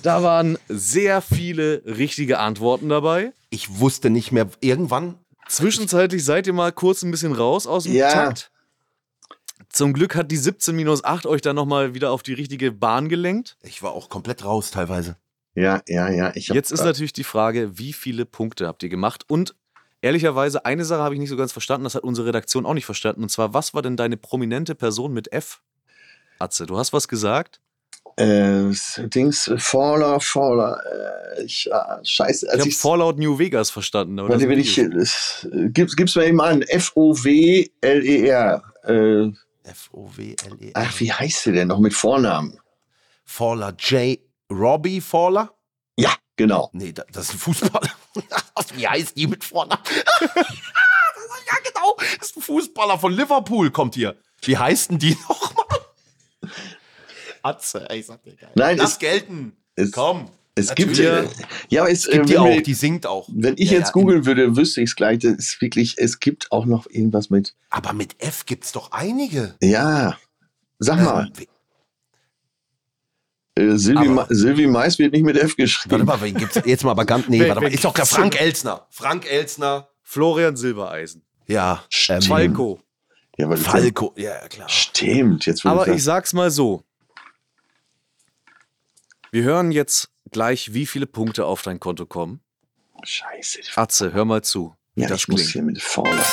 Da 0.03 0.23
waren 0.23 0.57
sehr 0.67 1.21
viele 1.21 1.83
richtige 1.85 2.39
Antworten 2.39 2.89
dabei. 2.89 3.33
ich 3.49 3.79
wusste 3.79 4.09
nicht 4.09 4.31
mehr, 4.31 4.47
irgendwann. 4.61 5.15
Zwischenzeitlich 5.47 6.23
seid 6.23 6.47
ihr 6.47 6.53
mal 6.53 6.71
kurz 6.71 7.03
ein 7.03 7.11
bisschen 7.11 7.33
raus 7.33 7.67
aus 7.67 7.83
dem 7.83 7.93
Ja. 7.93 8.11
Takt. 8.11 8.51
Zum 9.69 9.93
Glück 9.93 10.15
hat 10.15 10.31
die 10.31 10.37
17 10.37 10.75
minus 10.75 11.03
8 11.03 11.25
euch 11.25 11.41
dann 11.41 11.55
nochmal 11.55 11.93
wieder 11.93 12.11
auf 12.11 12.23
die 12.23 12.33
richtige 12.33 12.71
Bahn 12.71 13.09
gelenkt. 13.09 13.57
Ich 13.61 13.83
war 13.83 13.91
auch 13.91 14.09
komplett 14.09 14.43
raus 14.43 14.71
teilweise. 14.71 15.17
Ja, 15.55 15.81
ja, 15.87 16.09
ja. 16.09 16.31
Ich 16.35 16.49
hab, 16.49 16.55
Jetzt 16.55 16.71
ist 16.71 16.83
natürlich 16.83 17.13
die 17.13 17.23
Frage, 17.25 17.77
wie 17.77 17.93
viele 17.93 18.25
Punkte 18.25 18.67
habt 18.67 18.83
ihr 18.83 18.89
gemacht? 18.89 19.25
Und 19.27 19.53
ehrlicherweise, 20.01 20.65
eine 20.65 20.85
Sache 20.85 21.01
habe 21.01 21.15
ich 21.15 21.19
nicht 21.19 21.29
so 21.29 21.37
ganz 21.37 21.51
verstanden, 21.51 21.83
das 21.83 21.95
hat 21.95 22.03
unsere 22.03 22.27
Redaktion 22.27 22.65
auch 22.65 22.73
nicht 22.73 22.85
verstanden. 22.85 23.23
Und 23.23 23.29
zwar, 23.29 23.53
was 23.53 23.73
war 23.73 23.81
denn 23.81 23.97
deine 23.97 24.17
prominente 24.17 24.75
Person 24.75 25.13
mit 25.13 25.31
F? 25.31 25.61
Atze, 26.39 26.65
du 26.65 26.77
hast 26.77 26.91
was 26.93 27.07
gesagt? 27.07 27.59
Äh, 28.21 29.07
Dings, 29.09 29.51
Faller, 29.57 30.19
Faller. 30.19 30.79
Äh, 31.37 31.43
ich, 31.43 31.73
ah, 31.73 31.99
scheiße. 32.03 32.45
Ich 32.45 32.51
Also 32.51 32.63
habe 32.65 32.71
Fallout 32.71 33.17
New 33.17 33.39
Vegas 33.39 33.69
verstanden. 33.71 34.19
aber 34.19 34.29
warte, 34.29 34.47
wenn 34.49 34.59
ich, 34.59 34.77
ein 34.79 34.91
äh, 34.99 35.69
gib's, 35.69 35.95
gib's 35.95 36.15
mir 36.15 36.25
eben 36.25 36.41
an. 36.41 36.61
F-O-W-L-E-R. 36.61 38.63
Äh, 38.83 39.31
F-O-W-L-E. 39.69 40.71
ach, 40.73 40.99
wie 40.99 41.11
heißt 41.11 41.43
sie 41.43 41.51
denn 41.51 41.67
noch 41.69 41.79
mit 41.79 41.93
Vornamen? 41.93 42.59
Faller 43.25 43.73
J. 43.77 44.19
Robbie 44.51 45.01
Faller? 45.01 45.53
Ja, 45.97 46.13
genau. 46.35 46.69
Nee, 46.73 46.91
da- 46.91 47.05
das 47.11 47.25
ist 47.29 47.33
ein 47.35 47.39
Fußballer. 47.39 47.89
Wie 48.75 48.87
heißt 48.87 49.17
die 49.17 49.27
mit 49.27 49.43
Vornamen? 49.43 49.81
ja, 50.21 51.57
genau. 51.63 51.95
Das 52.19 52.29
ist 52.29 52.37
ein 52.37 52.41
Fußballer 52.41 52.97
von 52.97 53.13
Liverpool, 53.13 53.69
kommt 53.71 53.95
hier. 53.95 54.15
Wie 54.41 54.57
heißt 54.57 54.91
denn 54.91 54.99
die 54.99 55.17
nochmal? 55.27 55.60
Atze, 57.43 57.89
ey, 57.89 57.99
ich 57.99 58.05
sag 58.05 58.23
dir 58.23 58.35
geil. 58.35 58.49
Nein, 58.55 58.77
Lass 58.77 58.93
es, 58.93 58.99
gelten. 58.99 59.53
es, 59.75 59.91
Komm. 59.91 60.29
es 60.55 60.73
gibt, 60.75 60.97
Natürlich. 60.97 61.31
äh, 61.31 61.43
ja, 61.69 61.81
aber 61.81 61.91
es 61.91 62.05
Es 62.05 62.11
gibt 62.11 62.25
äh, 62.25 62.27
die 62.29 62.37
auch, 62.37 62.45
wir- 62.45 62.61
die 62.63 62.73
singt 62.73 63.05
auch. 63.07 63.27
Wenn 63.33 63.55
ich 63.57 63.71
Ja, 63.71 63.77
jetzt 63.79 63.87
ja, 63.87 63.91
googeln 63.93 64.25
würde, 64.25 64.55
wüsste 64.55 64.81
ich 64.81 64.89
es 64.91 64.95
gleich. 64.95 65.19
Das 65.19 65.33
ist 65.33 65.61
wirklich, 65.61 65.95
es 65.97 66.19
gibt 66.19 66.51
auch 66.51 66.65
noch 66.65 66.87
irgendwas 66.89 67.29
mit. 67.29 67.55
Aber 67.69 67.93
mit 67.93 68.15
F 68.21 68.45
gibt's 68.45 68.71
doch 68.71 68.91
einige. 68.91 69.55
Ja, 69.61 70.17
sag 70.79 71.01
mal, 71.01 71.27
Ähm, 71.27 71.33
wie- 71.37 71.47
äh, 73.61 73.77
Silvi, 73.77 73.97
aber- 73.99 74.09
Ma 74.11 74.27
Silvi 74.29 74.67
Mais 74.67 74.99
wird 74.99 75.13
nicht 75.13 75.23
mit 75.23 75.35
F 75.37 75.43
warte 75.43 75.55
geschrieben. 75.55 76.05
mal, 76.05 76.21
wen 76.21 76.35
gibt's 76.35 76.59
jetzt 76.65 76.83
mal 76.83 76.91
aber 76.91 77.05
ganz. 77.05 77.27
Nee, 77.27 77.47
warte 77.47 77.61
mal. 77.61 77.73
Ist 77.73 77.83
doch 77.83 77.93
der 77.93 78.05
Frank? 78.05 78.39
Elsner. 78.39 78.87
Frank 78.89 79.29
Elsner. 79.29 79.87
Florian 80.03 80.55
Silbereisen. 80.57 81.23
Ja. 81.47 81.83
Ähm, 82.09 82.21
Falco. 82.21 82.79
Ja, 83.37 83.55
Falco. 83.55 84.13
Ja, 84.17 84.47
klar. 84.49 84.67
Stimmt, 84.69 85.45
jetzt 85.45 85.65
Aber 85.65 85.81
würde 85.85 85.95
ich 85.95 86.03
sag's 86.03 86.33
mal 86.33 86.51
so. 86.51 86.83
Wir 89.33 89.43
hören 89.43 89.71
jetzt 89.71 90.09
gleich, 90.31 90.73
wie 90.73 90.85
viele 90.85 91.07
Punkte 91.07 91.45
auf 91.45 91.61
dein 91.61 91.79
Konto 91.79 92.05
kommen. 92.05 92.41
Scheiße. 93.03 93.61
Atze, 93.75 94.11
hör 94.11 94.25
mal 94.25 94.43
zu, 94.43 94.75
Ja, 94.95 95.07
das 95.07 95.21
ich 95.21 95.27
muss 95.29 95.39
klingt. 95.39 95.53
hier 95.53 95.61
mit 95.63 95.81
Fauler. 95.81 96.25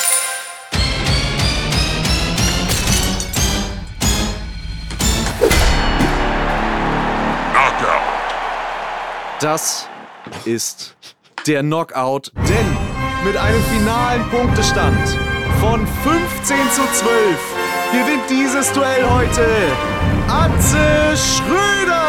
Das 9.39 9.87
ist 10.45 10.95
der 11.47 11.61
Knockout. 11.61 12.31
Denn 12.35 12.77
mit 13.25 13.37
einem 13.37 13.63
finalen 13.63 14.29
Punktestand 14.29 15.17
von 15.59 15.87
15 15.87 16.57
zu 16.71 16.81
12 16.93 17.09
gewinnt 17.91 18.29
dieses 18.29 18.71
Duell 18.73 19.03
heute 19.09 19.45
Atze 20.27 21.15
Schröder. 21.15 22.08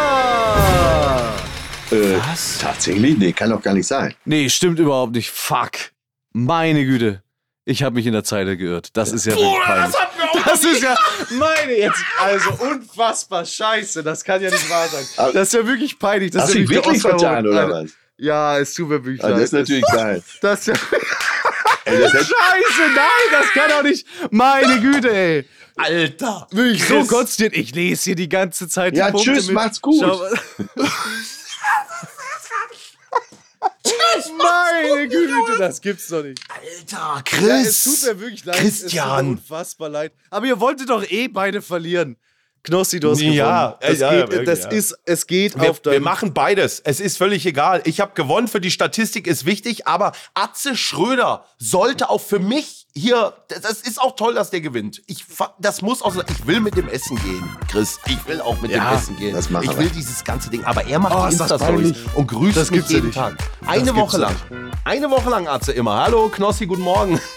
Äh, 1.90 2.18
Tatsächlich? 2.60 3.18
Nee, 3.18 3.32
kann 3.32 3.50
doch 3.50 3.62
gar 3.62 3.74
nicht 3.74 3.86
sein. 3.86 4.14
Nee, 4.24 4.48
stimmt 4.48 4.78
überhaupt 4.78 5.12
nicht. 5.14 5.30
Fuck. 5.30 5.72
Meine 6.32 6.84
Güte. 6.84 7.22
Ich 7.64 7.82
habe 7.82 7.96
mich 7.96 8.06
in 8.06 8.12
der 8.12 8.24
Zeit 8.24 8.46
geirrt. 8.58 8.88
Das 8.96 9.12
ist 9.12 9.26
ja 9.26 9.32
wirklich 9.36 9.60
peinlich. 9.64 9.94
Das 10.44 10.64
ist 10.64 10.82
ja 10.82 10.96
meine 11.30 11.72
jetzt 11.76 11.98
also 12.18 12.50
unfassbar 12.64 13.44
scheiße. 13.44 14.02
Das 14.02 14.24
kann 14.24 14.40
ja 14.42 14.50
nicht 14.50 14.70
wahr 14.70 14.88
sein. 14.88 15.04
Aber- 15.16 15.32
Das 15.32 15.48
ist 15.48 15.54
ja 15.54 15.66
wirklich 15.66 15.98
peinlich. 15.98 16.30
Das 16.30 16.44
Hast 16.44 16.54
ist 16.54 16.56
ja 16.62 16.68
wirklich 16.68 17.00
vertan, 17.02 17.46
oder 17.46 17.68
was? 17.70 17.90
Ja, 18.16 18.58
es 18.58 18.74
tut 18.74 18.88
mir 18.88 19.04
wirklich 19.04 19.22
Also 19.22 19.34
leid. 19.34 19.42
das 19.42 19.48
ist 19.48 19.52
natürlich 19.52 19.84
geil. 19.92 20.22
Das 20.40 20.60
ist 20.60 20.66
ja 20.68 20.74
Ey, 21.86 21.98
das 22.00 22.12
Scheiße, 22.12 22.90
nein, 22.94 23.30
das 23.32 23.46
kann 23.52 23.70
doch 23.70 23.82
nicht. 23.82 24.06
Meine 24.30 24.80
Güte, 24.80 25.10
ey. 25.10 25.48
Alter! 25.76 26.46
Wirklich 26.50 26.84
so 26.86 26.98
Chris. 26.98 27.08
konzentriert. 27.08 27.56
Ich 27.56 27.74
lese 27.74 28.04
hier 28.04 28.14
die 28.14 28.28
ganze 28.28 28.68
Zeit 28.68 28.94
die 28.94 28.98
Ja, 28.98 29.10
Punkte 29.10 29.32
tschüss, 29.32 29.46
mit. 29.46 29.54
macht's 29.54 29.80
gut. 29.80 29.96
Schau. 30.00 30.20
Meine 34.36 35.08
Güte, 35.08 35.58
das 35.58 35.80
gibt's 35.80 36.08
doch 36.08 36.22
nicht. 36.22 36.40
Alter, 36.50 36.96
Ja, 36.96 37.18
es 37.18 37.24
Chris! 37.24 37.84
tut 37.84 38.02
mir 38.14 38.20
wirklich 38.20 38.44
leid. 38.44 38.56
Es 38.56 38.62
tut 38.62 38.70
mir 38.70 38.80
Christian! 38.80 39.28
unfassbar 39.28 39.88
leid. 39.88 40.12
Aber 40.30 40.46
ihr 40.46 40.60
wolltet 40.60 40.90
doch 40.90 41.04
eh 41.10 41.28
beide 41.28 41.62
verlieren. 41.62 42.16
Knossi, 42.62 43.00
du 43.00 43.10
hast 43.10 43.20
Ja, 43.22 43.68
gewonnen. 43.68 43.74
Das, 43.80 43.98
ja, 43.98 44.10
geht, 44.10 44.20
wirklich, 44.32 44.44
das 44.46 44.64
ja. 44.64 44.70
ist, 44.70 44.98
es 45.06 45.26
geht 45.26 45.58
Wir, 45.60 45.70
auf 45.70 45.80
wir 45.84 46.00
machen 46.00 46.34
beides. 46.34 46.80
Es 46.80 47.00
ist 47.00 47.16
völlig 47.16 47.46
egal. 47.46 47.80
Ich 47.84 48.00
habe 48.00 48.12
gewonnen. 48.14 48.48
Für 48.48 48.60
die 48.60 48.70
Statistik 48.70 49.26
ist 49.26 49.46
wichtig. 49.46 49.86
Aber 49.86 50.12
Atze 50.34 50.76
Schröder 50.76 51.44
sollte 51.58 52.10
auch 52.10 52.20
für 52.20 52.38
mich 52.38 52.86
hier. 52.94 53.32
Das 53.48 53.80
ist 53.80 54.00
auch 54.00 54.14
toll, 54.14 54.34
dass 54.34 54.50
der 54.50 54.60
gewinnt. 54.60 55.00
Ich, 55.06 55.24
das 55.58 55.80
muss 55.80 56.02
auch. 56.02 56.12
so- 56.12 56.22
Ich 56.28 56.46
will 56.46 56.60
mit 56.60 56.76
dem 56.76 56.88
Essen 56.88 57.16
gehen, 57.22 57.56
Chris. 57.70 57.98
Ich 58.06 58.26
will 58.28 58.40
auch 58.42 58.60
mit 58.60 58.70
Ja, 58.72 58.90
dem 58.90 58.98
Essen 58.98 59.16
gehen. 59.16 59.34
das 59.34 59.48
machen 59.48 59.64
ich 59.64 59.70
wir. 59.70 59.78
will 59.78 59.90
dieses 59.90 60.22
ganze 60.24 60.50
Ding. 60.50 60.62
Aber 60.64 60.84
er 60.86 60.98
macht 60.98 61.14
Oh, 61.14 61.22
das 61.24 61.34
Insta-Stories 61.40 61.94
und 62.14 62.26
grüßt 62.26 62.56
Das 62.58 62.70
mich 62.70 62.82
ja 62.84 62.88
jeden 62.96 63.06
nicht. 63.06 63.16
Tag. 63.16 63.36
Das 63.60 63.68
Eine 63.70 63.84
gibt's 63.84 63.98
Woche 64.00 64.20
ja 64.20 64.28
lang. 64.28 64.36
Eine 64.84 65.10
Woche 65.10 65.30
lang, 65.30 65.48
Atze, 65.48 65.72
immer. 65.72 66.02
Hallo, 66.02 66.28
Knossi, 66.28 66.66
guten 66.66 66.82
Morgen. 66.82 67.18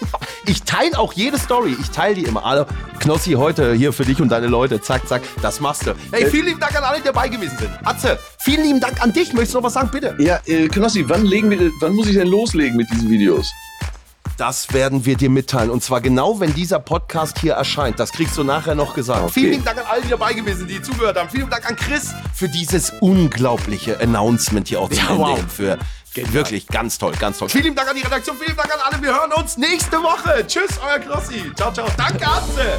Ich 0.46 0.62
teile 0.64 0.98
auch 0.98 1.14
jede 1.14 1.38
Story. 1.38 1.74
Ich 1.80 1.88
teile 1.90 2.16
die 2.16 2.24
immer. 2.24 2.44
Hallo, 2.44 2.66
Knossi, 3.00 3.32
heute 3.32 3.72
hier 3.72 3.94
für 3.94 4.04
dich 4.04 4.20
und 4.20 4.28
deine 4.28 4.46
Leute. 4.46 4.78
Zack, 4.82 5.08
zack, 5.08 5.13
das 5.42 5.60
machst 5.60 5.86
du. 5.86 5.94
Hey, 6.12 6.26
vielen 6.26 6.46
lieben 6.46 6.60
Dank 6.60 6.76
an 6.76 6.84
alle, 6.84 6.98
die 6.98 7.04
dabei 7.04 7.28
gewesen 7.28 7.56
sind. 7.58 7.70
Atze, 7.84 8.18
vielen 8.38 8.64
lieben 8.64 8.80
Dank 8.80 9.02
an 9.02 9.12
dich. 9.12 9.32
Möchtest 9.32 9.54
du 9.54 9.58
noch 9.58 9.64
was 9.66 9.74
sagen, 9.74 9.90
bitte? 9.90 10.14
ja, 10.18 10.40
äh, 10.46 10.68
Knossi, 10.68 11.08
wann, 11.08 11.24
legen 11.24 11.50
wir, 11.50 11.70
wann 11.80 11.94
muss 11.94 12.06
ich 12.06 12.14
denn 12.14 12.28
loslegen 12.28 12.76
mit 12.76 12.90
diesen 12.90 13.10
Videos? 13.10 13.50
Das 14.36 14.72
werden 14.72 15.04
wir 15.04 15.16
dir 15.16 15.30
mitteilen. 15.30 15.70
Und 15.70 15.84
zwar 15.84 16.00
genau, 16.00 16.40
wenn 16.40 16.52
dieser 16.54 16.80
Podcast 16.80 17.38
hier 17.38 17.54
erscheint. 17.54 18.00
Das 18.00 18.10
kriegst 18.10 18.36
du 18.36 18.42
nachher 18.42 18.74
noch 18.74 18.94
gesagt. 18.94 19.30
Vielen 19.30 19.52
lieben 19.52 19.64
Dank 19.64 19.78
an 19.78 19.84
alle, 19.88 20.02
die 20.02 20.08
dabei 20.08 20.32
gewesen 20.32 20.58
sind, 20.60 20.70
die 20.70 20.82
zugehört 20.82 21.16
haben. 21.16 21.30
Vielen 21.30 21.48
Dank 21.48 21.68
an 21.68 21.76
Chris 21.76 22.12
für 22.34 22.48
dieses 22.48 22.92
unglaubliche 23.00 24.00
Announcement 24.00 24.66
hier 24.68 24.80
auch 24.80 24.88
zum 24.88 24.98
Ja, 24.98 25.10
Ende 25.10 25.20
wow. 25.20 25.38
Für 25.48 25.78
wirklich 26.32 26.66
ganz 26.68 26.98
toll, 26.98 27.12
ganz 27.18 27.38
toll. 27.38 27.48
Vielen 27.48 27.64
lieben 27.64 27.76
Dank 27.76 27.90
an 27.90 27.96
die 27.96 28.02
Redaktion. 28.02 28.36
Vielen 28.36 28.56
Dank 28.56 28.72
an 28.72 28.80
alle. 28.84 29.02
Wir 29.02 29.12
hören 29.14 29.32
uns 29.32 29.56
nächste 29.56 29.98
Woche. 30.02 30.44
Tschüss, 30.46 30.78
euer 30.84 30.98
Knossi. 30.98 31.52
Ciao, 31.56 31.72
ciao. 31.72 31.86
Danke, 31.96 32.26
Atze. 32.26 32.78